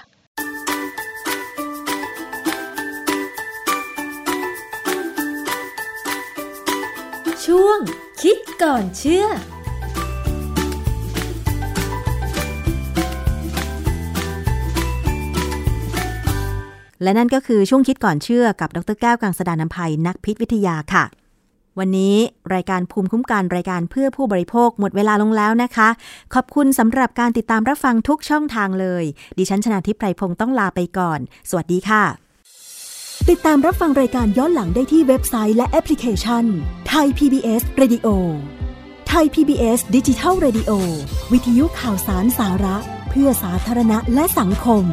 [7.45, 7.79] ช่วง
[8.23, 9.27] คิดก่อนเชื่อ
[17.03, 21.05] และนั่นก็คือช่วงคิดก่อนเชื่อกับดรแก้วกังสดานนภัยนักพิษวิทยาค่ะ
[21.79, 22.17] วันนี้
[22.55, 25.89] รายการภูมิคุ้มกันรายการเพื่อผู้บริโภคหมดเวลาลงแล้วนะคะ
[26.35, 29.05] ขอบคุณสำหรับการติดตามรับฟังทุกช่องทางเลย
[29.39, 32.05] ดิฉันชนะทิพไพรพงศ์ต้องลาไปก่อน สวัสดีค่ะ
[33.31, 36.45] ติดตามรับฟังรายการย้อนหลังได้ที่เว็บไซต์และแอปพลิเคชัน
[36.89, 38.09] ไทย PBS Radio
[39.09, 40.71] ไทย PBS ดิจิทัล Radio
[41.33, 42.77] วิทยุข่าวสารสาระ
[43.11, 44.85] เพื่อสาธารณะและสังคม